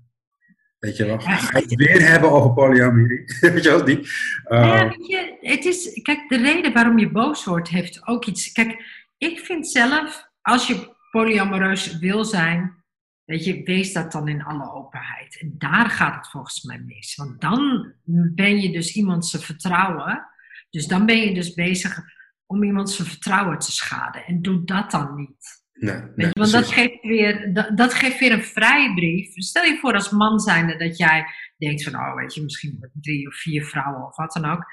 Weet 0.79 0.96
je 0.96 1.05
wel, 1.05 1.18
ga 1.20 1.59
je 1.59 1.64
het 1.64 1.74
weer 1.74 2.09
hebben 2.09 2.31
over 2.31 2.52
polyamorie? 2.52 3.24
weet 3.40 3.62
je 3.62 3.70
wel, 3.70 3.85
die. 3.85 3.98
Uh, 3.98 4.09
ja, 4.48 4.88
weet 4.88 5.07
je, 5.07 5.37
het 5.40 5.64
is, 5.64 6.00
kijk, 6.02 6.29
de 6.29 6.37
reden 6.37 6.72
waarom 6.72 6.98
je 6.98 7.11
boos 7.11 7.44
wordt 7.44 7.68
heeft 7.68 8.07
ook 8.07 8.24
iets. 8.24 8.52
Kijk, 8.52 8.83
ik 9.18 9.38
vind 9.38 9.68
zelf, 9.68 10.31
als 10.40 10.66
je 10.66 10.94
polyamoreus 11.11 11.98
wil 11.98 12.24
zijn, 12.24 12.85
Weet 13.26 13.44
je, 13.44 13.62
wees 13.62 13.92
dat 13.92 14.12
dan 14.12 14.29
in 14.29 14.44
alle 14.44 14.72
openheid. 14.72 15.40
En 15.40 15.55
daar 15.59 15.90
gaat 15.90 16.14
het 16.14 16.29
volgens 16.29 16.62
mij 16.62 16.79
mis. 16.79 17.14
Want 17.14 17.40
dan 17.40 17.94
ben 18.35 18.61
je 18.61 18.72
dus 18.72 18.94
iemand 18.94 19.26
zijn 19.26 19.42
vertrouwen. 19.42 20.26
Dus 20.70 20.87
dan 20.87 21.07
ben 21.07 21.18
je 21.18 21.35
dus 21.35 21.55
bezig 21.55 22.00
om 22.46 22.62
iemand 22.62 22.90
zijn 22.90 23.09
vertrouwen 23.09 23.59
te 23.59 23.72
schaden. 23.72 24.24
En 24.24 24.42
doe 24.42 24.64
dat 24.64 24.90
dan 24.90 25.14
niet. 25.14 25.64
Nee, 25.78 26.00
nee, 26.14 26.30
want 26.32 26.50
dat 26.50 26.66
geeft, 26.66 27.02
weer, 27.02 27.52
dat, 27.52 27.76
dat, 27.76 27.94
geeft 27.94 28.18
weer 28.18 28.32
een 28.32 28.44
vrijbrief. 28.44 29.32
Stel 29.34 29.64
je 29.64 29.76
voor 29.76 29.94
als 29.94 30.10
man 30.10 30.38
zijnde 30.38 30.76
dat 30.76 30.96
jij 30.96 31.26
denkt 31.58 31.84
van, 31.84 31.94
oh 31.94 32.14
weet 32.14 32.34
je, 32.34 32.42
misschien 32.42 32.90
drie 32.92 33.26
of 33.26 33.34
vier 33.34 33.64
vrouwen 33.64 34.06
of 34.06 34.16
wat 34.16 34.32
dan 34.32 34.44
ook. 34.44 34.64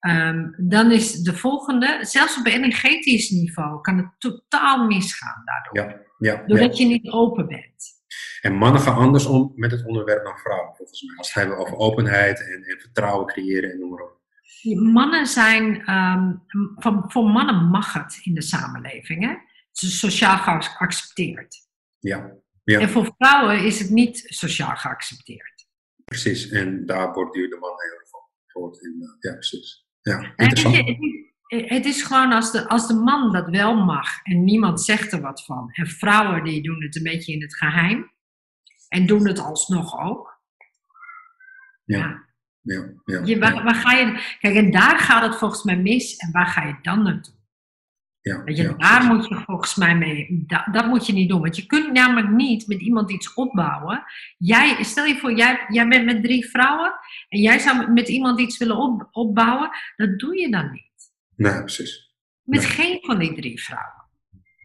Um, 0.00 0.54
dan 0.56 0.90
is 0.90 1.12
de 1.12 1.34
volgende, 1.34 1.98
zelfs 2.00 2.38
op 2.38 2.46
energetisch 2.46 3.30
niveau, 3.30 3.80
kan 3.80 3.96
het 3.96 4.10
totaal 4.18 4.86
misgaan 4.86 5.42
daardoor. 5.44 5.92
Ja, 5.92 6.00
ja, 6.18 6.46
Doordat 6.46 6.76
ja. 6.76 6.84
je 6.84 6.90
niet 6.90 7.10
open 7.10 7.46
bent. 7.46 8.00
En 8.40 8.54
mannen 8.54 8.80
gaan 8.80 8.96
anders 8.96 9.26
om 9.26 9.52
met 9.54 9.70
het 9.70 9.86
onderwerp 9.86 10.24
dan 10.24 10.38
vrouwen, 10.38 10.76
volgens 10.76 11.02
mij. 11.02 11.16
Als 11.16 11.34
het 11.34 11.36
hebben 11.36 11.58
over 11.58 11.76
openheid 11.76 12.40
en, 12.40 12.62
en 12.62 12.80
vertrouwen 12.80 13.26
creëren 13.26 13.70
en 13.70 13.78
noem 13.78 13.90
maar 13.90 14.02
op. 14.02 14.20
Mannen 14.92 15.26
zijn, 15.26 15.90
um, 15.90 16.42
voor, 16.76 17.04
voor 17.06 17.24
mannen 17.24 17.64
mag 17.64 17.92
het 17.92 18.20
in 18.22 18.34
de 18.34 18.42
samenleving. 18.42 19.24
Hè? 19.24 19.34
Sociaal 19.72 20.38
geaccepteerd. 20.38 21.56
Ja. 21.98 22.32
ja. 22.64 22.80
En 22.80 22.88
voor 22.88 23.14
vrouwen 23.18 23.64
is 23.64 23.78
het 23.78 23.90
niet 23.90 24.22
sociaal 24.24 24.76
geaccepteerd. 24.76 25.66
Precies, 26.04 26.48
en 26.48 26.86
daar 26.86 27.12
borduurt 27.12 27.50
de 27.50 27.58
man 27.58 27.70
heel 27.70 27.98
erg 27.98 28.08
voor. 28.08 28.30
Ja, 29.20 29.32
precies. 29.32 29.86
Ja, 30.00 30.32
interessant. 30.36 30.98
het 31.46 31.84
is 31.84 32.02
gewoon 32.02 32.32
als 32.32 32.52
de, 32.52 32.68
als 32.68 32.88
de 32.88 32.94
man 32.94 33.32
dat 33.32 33.48
wel 33.48 33.74
mag 33.74 34.22
en 34.22 34.44
niemand 34.44 34.80
zegt 34.80 35.12
er 35.12 35.20
wat 35.20 35.44
van. 35.44 35.70
En 35.72 35.86
vrouwen 35.86 36.44
die 36.44 36.62
doen 36.62 36.82
het 36.82 36.96
een 36.96 37.02
beetje 37.02 37.32
in 37.32 37.42
het 37.42 37.56
geheim. 37.56 38.12
En 38.88 39.06
doen 39.06 39.26
het 39.26 39.38
alsnog 39.38 40.00
ook. 40.00 40.40
Ja. 41.84 42.30
Ja, 42.62 42.92
ja, 43.04 43.20
Je, 43.24 43.38
waar, 43.38 43.64
waar 43.64 43.74
ga 43.74 43.92
je, 43.92 44.36
kijk, 44.40 44.54
en 44.54 44.70
daar 44.70 44.98
gaat 44.98 45.22
het 45.22 45.36
volgens 45.36 45.62
mij 45.62 45.76
mis. 45.76 46.16
En 46.16 46.32
waar 46.32 46.46
ga 46.46 46.66
je 46.66 46.76
dan 46.82 47.02
naartoe? 47.02 47.34
Ja, 48.22 48.44
Weet 48.44 48.56
je, 48.56 48.62
ja, 48.62 48.74
daar 48.76 49.04
moet 49.04 49.28
je 49.28 49.34
volgens 49.34 49.74
mij 49.74 49.96
mee. 49.96 50.44
Dat, 50.46 50.64
dat 50.72 50.86
moet 50.86 51.06
je 51.06 51.12
niet 51.12 51.28
doen. 51.28 51.40
Want 51.40 51.56
je 51.56 51.66
kunt 51.66 51.92
namelijk 51.92 52.28
niet 52.28 52.66
met 52.66 52.80
iemand 52.80 53.10
iets 53.10 53.34
opbouwen. 53.34 54.04
Jij, 54.38 54.82
stel 54.82 55.04
je 55.04 55.16
voor, 55.16 55.36
jij, 55.36 55.64
jij 55.68 55.88
bent 55.88 56.04
met 56.04 56.22
drie 56.22 56.50
vrouwen. 56.50 56.94
En 57.28 57.40
jij 57.40 57.58
zou 57.58 57.90
met 57.90 58.08
iemand 58.08 58.40
iets 58.40 58.58
willen 58.58 58.76
op, 58.76 59.08
opbouwen. 59.10 59.70
Dat 59.96 60.18
doe 60.18 60.38
je 60.38 60.50
dan 60.50 60.70
niet. 60.70 61.12
Nee, 61.36 61.58
precies. 61.58 62.14
Met 62.42 62.60
Nee. 62.60 62.68
geen 62.68 62.98
van 63.00 63.18
die 63.18 63.34
drie 63.34 63.62
vrouwen. 63.62 64.00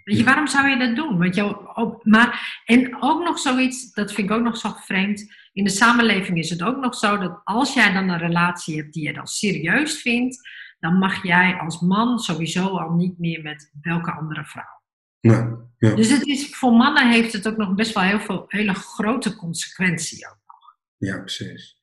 Weet 0.03 0.17
je, 0.17 0.23
waarom 0.23 0.47
zou 0.47 0.67
je 0.67 0.77
dat 0.77 0.95
doen? 0.95 1.17
Want 1.17 1.35
jou, 1.35 1.67
ook, 1.73 2.05
maar, 2.05 2.61
en 2.65 3.01
ook 3.01 3.23
nog 3.23 3.39
zoiets, 3.39 3.93
dat 3.93 4.13
vind 4.13 4.29
ik 4.29 4.35
ook 4.35 4.43
nog 4.43 4.57
zo 4.57 4.73
vreemd. 4.79 5.33
In 5.53 5.63
de 5.63 5.69
samenleving 5.69 6.37
is 6.37 6.49
het 6.49 6.63
ook 6.63 6.77
nog 6.77 6.95
zo 6.95 7.17
dat 7.17 7.41
als 7.43 7.73
jij 7.73 7.93
dan 7.93 8.09
een 8.09 8.17
relatie 8.17 8.77
hebt 8.77 8.93
die 8.93 9.03
je 9.03 9.13
dan 9.13 9.27
serieus 9.27 10.01
vindt, 10.01 10.49
dan 10.79 10.97
mag 10.97 11.23
jij 11.23 11.57
als 11.59 11.79
man 11.79 12.19
sowieso 12.19 12.67
al 12.67 12.93
niet 12.93 13.19
meer 13.19 13.41
met 13.41 13.71
welke 13.81 14.11
andere 14.11 14.45
vrouw. 14.45 14.81
Nee, 15.21 15.45
ja. 15.77 15.95
Dus 15.95 16.09
het 16.09 16.25
is, 16.25 16.55
voor 16.55 16.71
mannen 16.71 17.11
heeft 17.11 17.33
het 17.33 17.47
ook 17.47 17.57
nog 17.57 17.75
best 17.75 17.93
wel 17.93 18.03
heel 18.03 18.19
veel 18.19 18.45
hele 18.47 18.73
grote 18.73 19.35
consequenties. 19.35 20.27
Ook. 20.27 20.77
ja, 20.97 21.19
precies. 21.19 21.77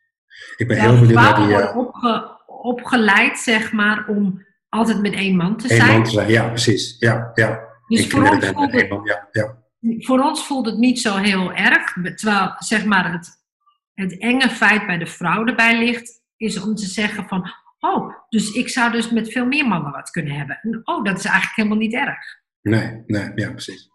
Ik 0.57 0.69
ben 0.69 0.77
Terwijl 0.77 0.91
heel 0.91 1.01
benieuwd 1.01 1.23
naar 1.23 1.35
die... 1.35 1.45
eh, 1.45 1.51
worden 1.51 1.75
opge, 1.75 2.41
opgeleid, 2.47 3.39
zeg 3.39 3.73
maar, 3.73 4.07
om 4.09 4.45
altijd 4.69 5.01
met 5.01 5.13
één 5.13 5.37
man 5.37 5.57
te 5.57 5.69
zijn. 5.69 5.93
man 5.93 6.03
te 6.03 6.11
zijn. 6.11 6.29
Ja, 6.29 6.49
precies. 6.49 6.97
Ja, 6.99 7.31
ja. 7.35 7.73
Dus 7.87 8.01
ik 8.05 8.11
voor 8.11 8.29
ons, 8.29 8.47
voelt 8.47 8.73
het, 8.73 8.89
man. 8.89 9.05
Ja, 9.05 9.29
ja. 9.33 9.63
voor 9.99 10.21
ons 10.21 10.47
voelt 10.47 10.67
het 10.67 10.79
niet 10.79 11.01
zo 11.01 11.17
heel 11.17 11.53
erg. 11.53 11.93
Terwijl, 11.93 12.55
zeg 12.59 12.85
maar, 12.85 13.13
het, 13.13 13.29
het 13.95 14.19
enge 14.19 14.49
feit 14.49 14.87
bij 14.87 14.99
de 14.99 15.07
vrouw 15.07 15.47
erbij 15.47 15.79
ligt, 15.79 16.23
is 16.37 16.61
om 16.63 16.75
te 16.75 16.87
zeggen 16.87 17.29
van, 17.29 17.51
oh, 17.85 18.15
dus 18.29 18.53
ik 18.53 18.69
zou 18.69 18.93
dus 18.93 19.11
met 19.11 19.33
veel 19.33 19.47
meer 19.47 19.69
mannen 19.69 19.93
wat 19.93 20.11
kunnen 20.11 20.35
hebben. 20.35 20.59
En, 20.63 20.81
oh, 20.85 21.05
dat 21.05 21.19
is 21.19 21.25
eigenlijk 21.25 21.57
helemaal 21.57 21.79
niet 21.79 21.95
erg. 21.95 22.43
Nee, 22.61 23.03
nee, 23.07 23.33
ja, 23.35 23.51
precies. 23.51 23.89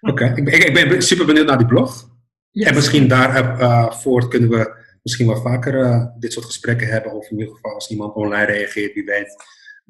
Oké, 0.00 0.24
ik, 0.34 0.44
ben, 0.44 0.82
ik 0.84 0.88
ben 0.88 1.02
super 1.02 1.26
benieuwd 1.26 1.46
naar 1.46 1.58
die 1.58 1.66
blog. 1.66 2.16
En 2.52 2.74
misschien 2.74 3.08
daarvoor 3.08 4.28
kunnen 4.28 4.50
we 4.50 4.86
misschien 5.02 5.26
wel 5.26 5.40
vaker 5.40 5.80
eh, 5.80 6.06
dit 6.18 6.32
soort 6.32 6.46
gesprekken 6.46 6.88
hebben. 6.88 7.12
Of 7.12 7.30
in 7.30 7.38
ieder 7.38 7.54
geval 7.54 7.74
als 7.74 7.90
iemand 7.90 8.14
online 8.14 8.44
reageert, 8.44 8.94
wie 8.94 9.04
weet. 9.04 9.36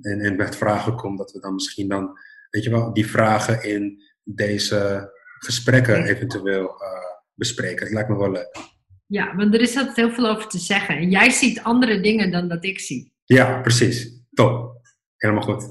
En, 0.01 0.21
en 0.21 0.37
met 0.37 0.57
vragen 0.57 0.97
komt, 0.97 1.19
dat 1.19 1.33
we 1.33 1.41
dan 1.41 1.55
misschien 1.55 1.89
dan, 1.89 2.19
weet 2.51 2.65
je 2.65 2.71
wel, 2.71 2.93
die 2.93 3.07
vragen 3.07 3.63
in 3.63 4.03
deze 4.25 5.11
gesprekken 5.39 6.05
eventueel 6.05 6.83
eh, 6.83 6.89
bespreken. 7.35 7.85
Dat 7.85 7.95
lijkt 7.95 8.09
me 8.09 8.17
wel 8.17 8.31
leuk. 8.31 8.57
Ja, 9.07 9.37
want 9.37 9.55
er 9.55 9.61
is 9.61 9.77
altijd 9.77 9.97
heel 9.97 10.11
veel 10.11 10.29
over 10.29 10.49
te 10.49 10.59
zeggen. 10.59 10.97
En 10.97 11.11
jij 11.11 11.31
ziet 11.31 11.63
andere 11.63 12.01
dingen 12.01 12.31
dan 12.31 12.49
dat 12.49 12.65
ik 12.65 12.81
zie. 12.81 13.13
Ja, 13.29 13.61
precies. 13.61 14.25
Top. 14.35 14.81
Helemaal 15.17 15.43
goed. 15.43 15.69